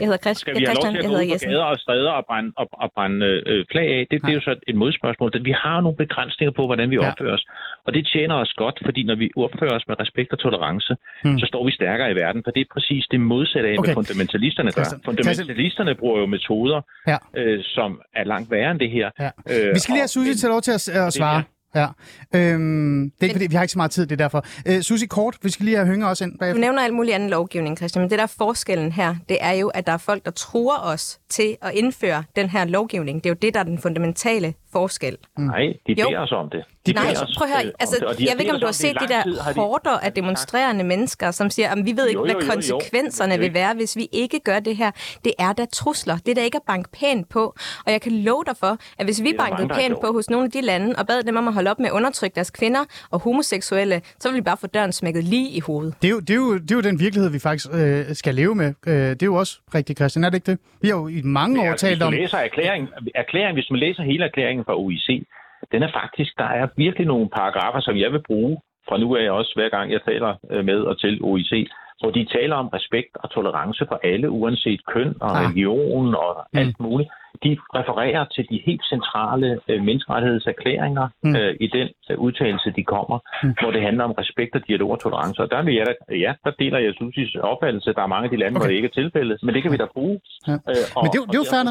[0.00, 2.12] Jeg hedder Christ- Skal vi have lov til at gå ud på gader og stræder
[2.18, 4.00] og brænde, og, og brænde øh, flag af?
[4.10, 5.28] Det, det er jo så et modspørgsmål.
[5.50, 7.08] Vi har nogle begrænsninger på, hvordan vi Ja.
[7.10, 7.44] opfører os.
[7.86, 10.92] Og det tjener os godt, fordi når vi opfører os med respekt og tolerance,
[11.24, 11.38] Hmm.
[11.40, 12.40] så står vi stærkere i verden.
[12.44, 13.94] For det er præcis det modsatte af, Okay.
[13.94, 13.94] hvad
[14.28, 14.82] fundamentalisterne gør.
[14.84, 17.16] Christian, Fundamentalisterne bruger jo metoder, Ja.
[17.36, 19.10] øh, som er langt værre end det her.
[19.20, 19.30] Ja.
[19.50, 21.42] Øh, Vi skal lige have Susie til lov til at, at svare.
[21.76, 21.86] Ja.
[22.34, 24.44] Øhm, det er ikke fordi, vi har ikke så meget tid, det er derfor.
[24.68, 26.60] Øh, Susie, kort, vi skal lige have Hønger også ind Du bagefter.
[26.60, 29.68] nævner alt muligt anden lovgivning, Christian, men det der er forskellen her, det er jo,
[29.68, 33.24] at der er folk, der truer os til at indføre den her lovgivning.
[33.24, 35.16] Det er jo det, der er den fundamentale forskel.
[35.38, 36.08] Nej, de Jo.
[36.08, 36.64] beder os om det.
[36.86, 38.60] De Nej, prøv at øh, høre, om altså, det, og de jeg ved ikke, om
[38.60, 41.78] du har set de der de- horder har af de demonstrerende mennesker, som siger, at
[41.84, 42.52] vi ved ikke, Jo, hvad jo, jo, jo.
[42.52, 44.90] konsekvenserne er vil være, hvis vi ikke gør det her.
[45.24, 46.16] Det er da trusler.
[46.16, 47.54] Det er da ikke at banke pænt på.
[47.86, 50.50] Og jeg kan love dig for, at hvis vi bankede pænt på hos nogle af
[50.50, 53.20] de lande, og bad dem om at holde op med at undertrykke deres kvinder og
[53.20, 55.94] homoseksuelle, så ville vi bare få døren smækket lige i hovedet.
[56.02, 58.34] Det er, jo, det, er jo, det er jo den virkelighed, vi faktisk øh, skal
[58.34, 58.74] leve med.
[58.86, 60.58] Øh, det er jo også rigtigt, Christian, er det ikke det?
[60.82, 62.12] Vi har jo i mange år altså, talt hvis om...
[62.12, 65.26] læser erklæringen, erklæringen, hvis man læser hele erklæringen fra OIC,
[65.72, 68.58] den er faktisk, der er virkelig nogle paragrafer, som jeg vil bruge
[68.88, 71.52] fra nu af også, hver gang jeg taler øh, med og til OIC,
[72.00, 75.44] hvor de taler om respekt og tolerance for alle, uanset køn og Ah.
[75.44, 76.58] religion og Mm.
[76.58, 77.10] alt muligt.
[77.44, 81.36] De refererer til de helt centrale øh, menneskerettighedserklæringer Mm.
[81.36, 83.54] øh, i den øh, udtalelse, de kommer, Mm.
[83.60, 85.42] hvor det handler om respekt og dialog og tolerance.
[85.42, 87.92] Og der vil jeg da, ja, der deler jeg Susis opfattelse.
[87.96, 88.60] Der er mange af de lande, okay.
[88.60, 90.20] hvor det ikke er tilfældet, men det kan vi da bruge.
[90.48, 90.52] Ja.
[90.52, 91.62] Øh, og, Men det er jo- det er jo og fair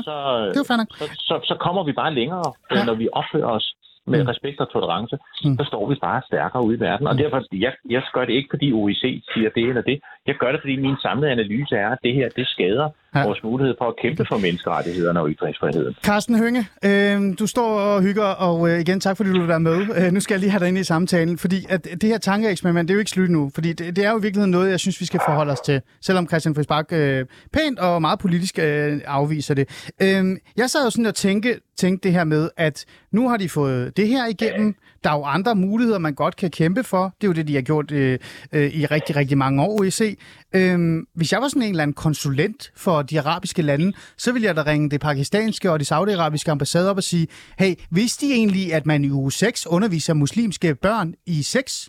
[0.58, 0.90] derfor nok.
[1.00, 2.84] så, så, så, så kommer vi bare længere, ja.
[2.90, 3.68] når vi opfører os
[4.08, 4.24] med Mm.
[4.24, 4.30] mm.
[4.32, 5.50] respekt og tolerance, Mm.
[5.50, 5.58] mm.
[5.58, 7.08] så står vi bare stærkere ude i verden.
[7.08, 9.02] Og derfor, jeg, jeg gør det ikke, fordi OIC
[9.34, 9.98] siger det eller det.
[10.28, 13.20] Jeg gør det, fordi min samlede analyse er, at det her, det skader Ja.
[13.20, 13.26] ja.
[13.26, 15.96] vores mulighed for at kæmpe for menneskerettighederne og ytringsfriheden.
[16.06, 19.60] Carsten Hønge, øh, du står og hygger, og øh, igen tak fordi du vil være
[19.60, 19.88] med.
[19.98, 22.88] Øh, nu skal jeg lige have dig ind i samtalen, fordi at det her tankeeksperiment,
[22.88, 24.80] det er jo ikke slut nu, fordi det, det er jo i virkeligheden noget, jeg
[24.80, 28.60] synes, vi skal forholde os til, selvom Christian Friis Bak øh, pænt og meget politisk
[28.60, 29.92] øh, afviser det.
[30.02, 30.24] Øh,
[30.58, 33.98] jeg sad jo sådan og tænke, tænkte det her med, at nu har de fået
[33.98, 37.04] det her igennem, der er jo andre muligheder, man godt kan kæmpe for.
[37.22, 38.20] Det er jo det, de har gjort øh,
[38.52, 40.18] øh, i rigtig, rigtig mange år, OEC.
[40.56, 44.46] Øhm, hvis jeg var sådan en eller anden konsulent for de arabiske lande, så ville
[44.46, 47.28] jeg da ringe det pakistanske og det saudiarabiske ambassade op og sige,
[47.60, 51.88] hey, vidste de egentlig, at man i uge 6 underviser muslimske børn i sex?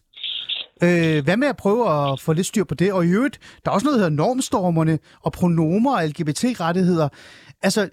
[0.82, 2.92] Øh, hvad med at prøve at få lidt styr på det?
[2.92, 7.08] Og i øvrigt, der er også noget, der hedder normstormerne og pronomer og LGBT-rettigheder.
[7.62, 7.88] Altså,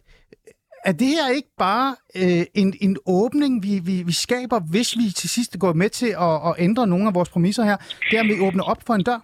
[0.89, 1.89] er det her ikke bare
[2.21, 6.11] øh, en, en åbning, vi, vi, vi skaber, hvis vi til sidst går med til
[6.27, 7.77] at, at ændre nogle af vores præmisser her?
[8.09, 9.19] Det er, at vi åbner op for en dør?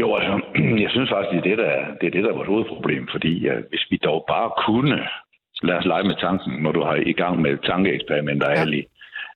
[0.00, 0.34] Jo, altså,
[0.84, 3.04] jeg synes faktisk, det er det, der, er- det er, det, der er vores hovedproblem,
[3.14, 4.96] fordi uh, hvis vi dog bare kunne,
[5.68, 8.58] lad os lege med tanken, når du har i gang med tankeeksperimenter Ja.
[8.58, 8.82] ja.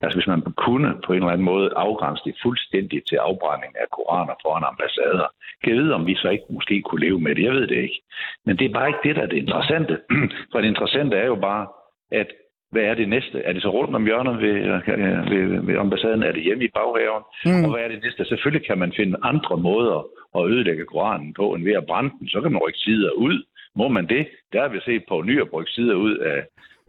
[0.03, 3.89] Altså hvis man kunne på en eller anden måde afgrænse det fuldstændig til afbrænding af
[3.97, 5.29] koraner foran ambassader,
[5.61, 7.79] kan jeg vide, om vi så ikke måske kunne leve med det, jeg ved det
[7.87, 8.01] ikke.
[8.47, 9.95] Men det er bare ikke det, der er det interessante.
[10.51, 11.67] For det interessante er jo bare,
[12.13, 12.29] at
[12.73, 13.39] hvad er det næste?
[13.43, 16.23] Er det så rundt om hjørnet ved, øh, ved, ved ambassaden?
[16.23, 17.23] Er det hjemme i baghaven?
[17.47, 17.65] Mm.
[17.65, 18.25] Og hvad er det næste?
[18.25, 19.99] Selvfølgelig kan man finde andre måder
[20.37, 22.29] at ødelægge Koranen på, end ved at brænde den.
[22.29, 23.37] Så kan man rykke sider ud.
[23.77, 24.29] Må man det?
[24.53, 26.39] Der har vi set på Nyr rykke sider ud af,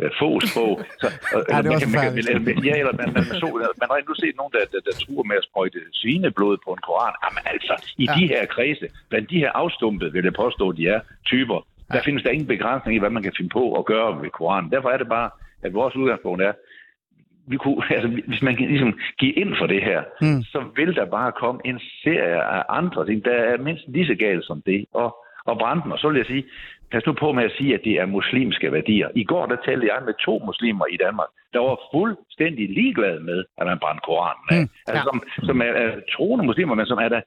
[0.02, 0.66] øh, fås på.
[1.02, 2.46] Så, og, Ja, det var man, man, forfærdeligt.
[2.48, 3.48] man, ja, eller man, man, så,
[3.82, 6.82] man har nu set nogen, der, der, der truer med at sprøjte svineblod på en
[6.88, 7.14] koran.
[7.24, 7.74] Jamen altså,
[8.04, 8.14] i Ja.
[8.20, 11.00] de her kredse, blandt de her afstumpede, vil jeg påstå, de er
[11.32, 11.60] typer,
[11.94, 14.72] der findes der ingen begrænsning i, hvad man kan finde på at gøre ved koranen.
[14.72, 15.30] Derfor er det bare,
[15.66, 16.54] at vores udgangspunkt er,
[17.52, 20.44] vi kunne, altså, hvis man kan ligesom give ind for det her, mm.
[20.44, 24.16] så vil der bare komme en serie af andre ting, der er mindst lige så
[24.16, 24.86] galt som det.
[24.94, 25.18] Og,
[25.48, 25.92] og brænde dem.
[25.92, 26.44] Og så vil jeg sige,
[26.92, 29.10] pas nu på med at sige, at det er muslimske værdier.
[29.16, 33.44] I går der talte jeg med to muslimer i Danmark, der var fuldstændig ligeglade med,
[33.58, 34.62] at man brændte Koranen af.
[34.62, 35.10] Mm, altså, ja.
[35.10, 35.18] som,
[35.48, 37.22] som er, er troende muslimer, men som er der,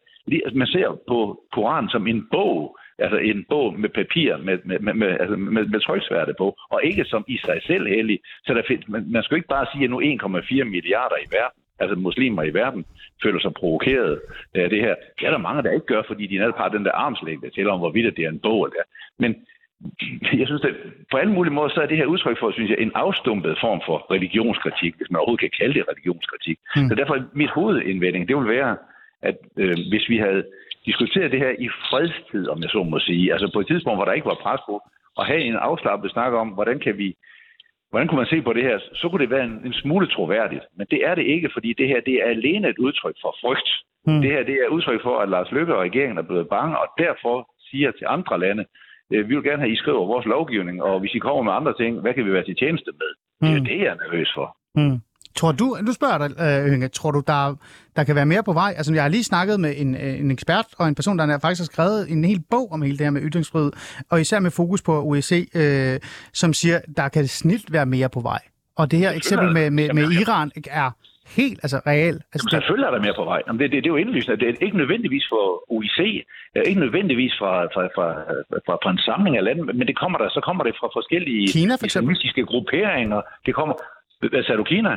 [0.47, 1.19] altså, man ser på
[1.53, 5.65] Koranen som en bog, altså en bog med papir, med, med, med, med, altså med,
[5.73, 8.19] med tryksværte på, og ikke som i sig selv hellig.
[8.45, 11.29] Så der, find- man, man skal jo ikke bare sige, at nu 1,4 milliarder i
[11.39, 12.85] verden, altså muslimer i verden,
[13.23, 14.21] føler sig provokeret
[14.55, 14.95] af det her.
[15.19, 17.69] Det er der mange, der ikke gør, fordi de netop har den der armslængde til
[17.69, 18.67] om, hvorvidt det er en bog.
[18.67, 18.85] Eller.
[19.19, 19.31] Men
[20.41, 20.75] jeg synes, at
[21.11, 23.81] på alle mulige måder, så er det her udtryk for, synes jeg, en afstumpet form
[23.87, 26.59] for religionskritik, hvis man overhovedet kan kalde det religionskritik.
[26.77, 26.89] Mm.
[26.89, 28.77] Så derfor er mit hovedindvending, det vil være,
[29.23, 30.45] at øh, hvis vi havde
[30.87, 34.05] diskuteret det her i fredstid, om jeg så må sige, altså på et tidspunkt, hvor
[34.05, 34.75] der ikke var pres på,
[35.17, 37.17] og have en afslappet snak om, hvordan kan vi
[37.91, 38.79] Hvordan kunne man se på det her?
[38.95, 40.65] Så kunne det være en, en smule troværdigt.
[40.77, 43.71] Men det er det ikke, fordi det her det er alene et udtryk for frygt.
[44.07, 44.21] Mm.
[44.23, 46.87] Det her det er udtryk for, at Lars Løkke og regeringen er blevet bange, og
[46.99, 48.65] derfor siger til andre lande,
[49.13, 51.53] øh, vi vil gerne have, at I skriver vores lovgivning, og hvis I kommer med
[51.53, 53.11] andre ting, hvad kan vi være til tjeneste med?
[53.41, 53.59] Det er Mm.
[53.59, 54.57] jo det, jeg er nervøs for.
[54.75, 54.99] Mm.
[55.37, 57.55] Tror du, nu spørger jeg dig, øh, Hønge, tror du, der,
[57.97, 58.75] der kan være mere på vej?
[58.77, 61.61] Altså, jeg har lige snakket med en, øh, en ekspert og en person, der faktisk
[61.61, 63.73] har skrevet en hel bog om hele det her med ytringsfrihed,
[64.11, 66.01] og især med fokus på OSCE, øh,
[66.33, 68.41] som siger, der kan snilt være mere på vej.
[68.77, 70.91] Og det her eksempel med, med, med Iran er
[71.39, 72.17] helt altså real.
[72.33, 73.41] Altså, Jamen, selvfølgelig er der mere på vej.
[73.47, 74.37] Jamen, det, det, det er jo indlysende.
[74.41, 75.99] Det er ikke nødvendigvis for OIC,
[76.57, 78.07] øh, ikke nødvendigvis fra, fra, fra,
[78.67, 81.45] fra, fra en samling af lande, men det kommer der, så kommer det fra forskellige
[81.57, 83.21] Kina, for islamistiske grupperinger.
[83.47, 83.75] Det kommer...
[84.33, 84.93] Hvad sagde du, Kina?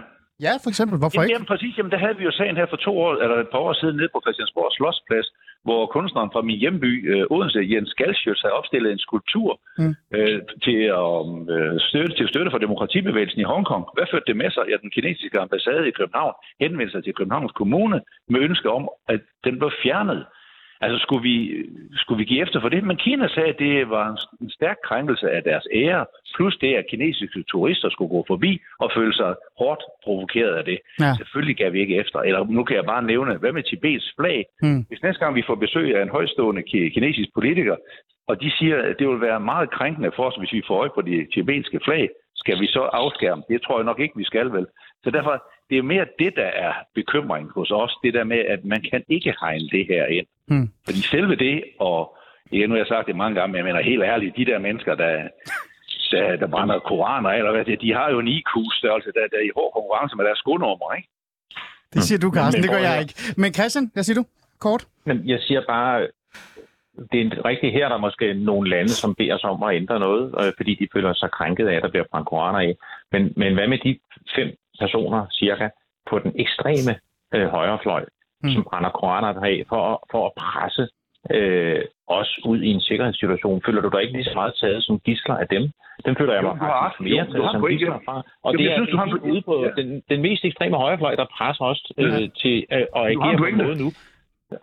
[0.46, 0.98] Ja, for eksempel.
[1.00, 1.36] Hvorfor Jamen, ikke?
[1.36, 1.78] jamen, præcis.
[1.78, 3.96] Jamen, der havde vi jo sagen her for to år, eller et par år siden
[3.98, 5.28] nede på Christiansborg Slottsplads,
[5.68, 9.96] hvor kunstneren fra min hjemby, øh, Odense, Jens Galschiøt, havde opstillet en skulptur Mm.
[10.16, 10.80] øh, til,
[11.56, 13.84] øh, støtte, til støtte for demokratibevægelsen i Hongkong.
[13.96, 14.64] Hvad førte det med sig?
[14.72, 17.98] Ja, den kinesiske ambassade i København henvendte sig til Københavns Kommune
[18.32, 20.22] med ønske om, at den blev fjernet.
[20.84, 21.36] Altså, skulle vi,
[22.02, 22.84] skulle vi give efter for det?
[22.84, 24.06] Men Kina sagde, at det var
[24.42, 26.06] en, stærk krænkelse af deres ære,
[26.36, 30.80] plus det, at kinesiske turister skulle gå forbi og føle sig hårdt provokeret af det.
[31.00, 31.12] Ja.
[31.18, 32.20] Selvfølgelig gav vi ikke efter.
[32.20, 34.46] Eller nu kan jeg bare nævne, hvad med Tibets flag?
[34.62, 34.86] Mm.
[34.90, 37.76] Hvis næste gang vi får besøg af en højstående ki- kinesisk politiker,
[38.28, 40.90] og de siger, at det vil være meget krænkende for os, hvis vi får øje
[40.96, 42.10] på de tibetske flag,
[42.44, 43.44] skal vi så afskærme?
[43.50, 44.66] Det tror jeg nok ikke, vi skal vel.
[45.04, 45.34] Så derfor,
[45.70, 47.94] det er mere det, der er bekymring hos os.
[48.04, 50.28] Det der med, at man kan ikke hegne det her ind.
[50.48, 50.68] Mm.
[50.86, 52.18] Fordi selve det, og
[52.52, 54.60] igen, nu har jeg sagt det mange gange, men jeg mener helt ærligt, de der
[54.60, 55.14] mennesker, der,
[56.12, 59.38] der, der brænder koraner, eller hvad det, er, de har jo en IQ-størrelse, der, der
[59.38, 61.10] er i hård konkurrence med deres skonummer, ikke?
[61.94, 62.64] Det siger du, Carsten.
[62.64, 63.14] Det gør jeg ikke.
[63.38, 64.26] Men Christian, hvad siger du?
[64.60, 64.86] Kort.
[65.06, 66.08] Men jeg siger bare,
[67.12, 70.00] det er rigtigt her, der er måske nogle lande, som beder os om at ændre
[70.00, 72.76] noget, øh, fordi de føler sig krænket af, at der bliver brændt koraner af.
[73.12, 74.00] Men, men hvad med de
[74.36, 75.70] fem personer cirka
[76.10, 76.94] på den ekstreme
[77.36, 78.06] øh, højrefløj,
[78.46, 78.50] Mm.
[78.50, 80.88] som brænder koraner af for, at- for at presse
[81.32, 83.62] øh, os ud i en sikkerhedssituation?
[83.66, 85.64] Føler du dig ikke lige så meget taget som gisler af dem?
[86.06, 88.16] Dem føler jeg mig faktisk mere taget som gisler fra.
[88.44, 89.70] Og Jamen, det jeg er synes, du har ude på ja.
[89.82, 92.28] den, den mest ekstreme højrefløj, der presser os øh, Ja.
[92.42, 93.90] til øh, at agere på en måde nu.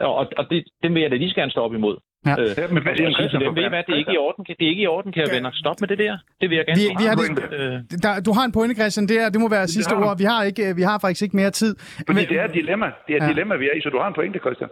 [0.01, 1.97] Og, og det, dem vil jeg da lige så gerne stå op imod.
[2.27, 2.35] Ja.
[2.41, 4.45] Øh, Ja, men hvad- sige til dem, ved I hvad, det er ikke i orden,
[4.45, 5.51] det er ikke i orden, kære venner.
[5.63, 6.19] Stop med det der.
[6.41, 7.27] Det vil jeg gerne Vi, vi har det,
[7.61, 9.07] Øh, der, du har en pointe, Christian.
[9.09, 10.09] Det, er, det må være sidste har du.
[10.09, 10.19] ord.
[10.19, 11.77] Vi har, ikke, vi har faktisk ikke mere tid.
[12.07, 12.87] Fordi det er et dilemma.
[13.07, 13.29] Det er et Ja.
[13.29, 14.71] dilemma, vi er i, så du har en pointe, Christian.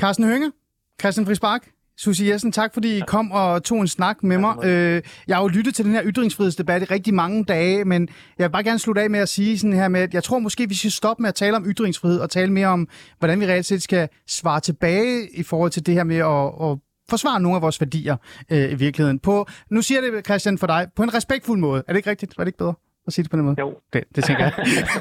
[0.00, 0.52] Carsten Hønge,
[1.00, 1.62] Christian Friis Bak,
[1.98, 4.64] Susie Jessen, tak fordi I kom og tog en snak med mig.
[4.64, 8.44] Øh, jeg har jo lyttet til den her ytringsfrihedsdebat i rigtig mange dage, men jeg
[8.44, 10.68] vil bare gerne slutte af med at sige sådan her med, at jeg tror måske,
[10.68, 12.88] vi skal stoppe med at tale om ytringsfrihed og tale mere om,
[13.18, 16.78] hvordan vi reelt set skal svare tilbage i forhold til det her med at, at
[17.10, 18.16] forsvare nogle af vores værdier
[18.52, 19.18] øh, i virkeligheden.
[19.18, 21.82] På, nu siger det, Christian, for dig, på en respektfuld måde.
[21.88, 22.38] Er det ikke rigtigt?
[22.38, 22.74] Var det ikke bedre
[23.08, 23.56] at sige det på den måde?
[23.58, 23.74] Jo.
[23.92, 24.52] Det, det tænker jeg.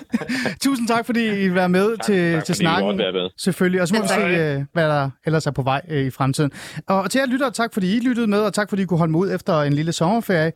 [0.63, 2.97] Tusind tak, fordi I være med til, tak, til I måtte snakken.
[2.97, 3.29] med.
[3.37, 6.09] Selvfølgelig, og så må vi se, øh, hvad der ellers er på vej øh, i
[6.09, 6.51] fremtiden.
[6.87, 9.11] Og til jer lyttere, tak fordi I lyttede med, og tak fordi I kunne holde
[9.11, 10.51] mig ud efter en lille sommerferie.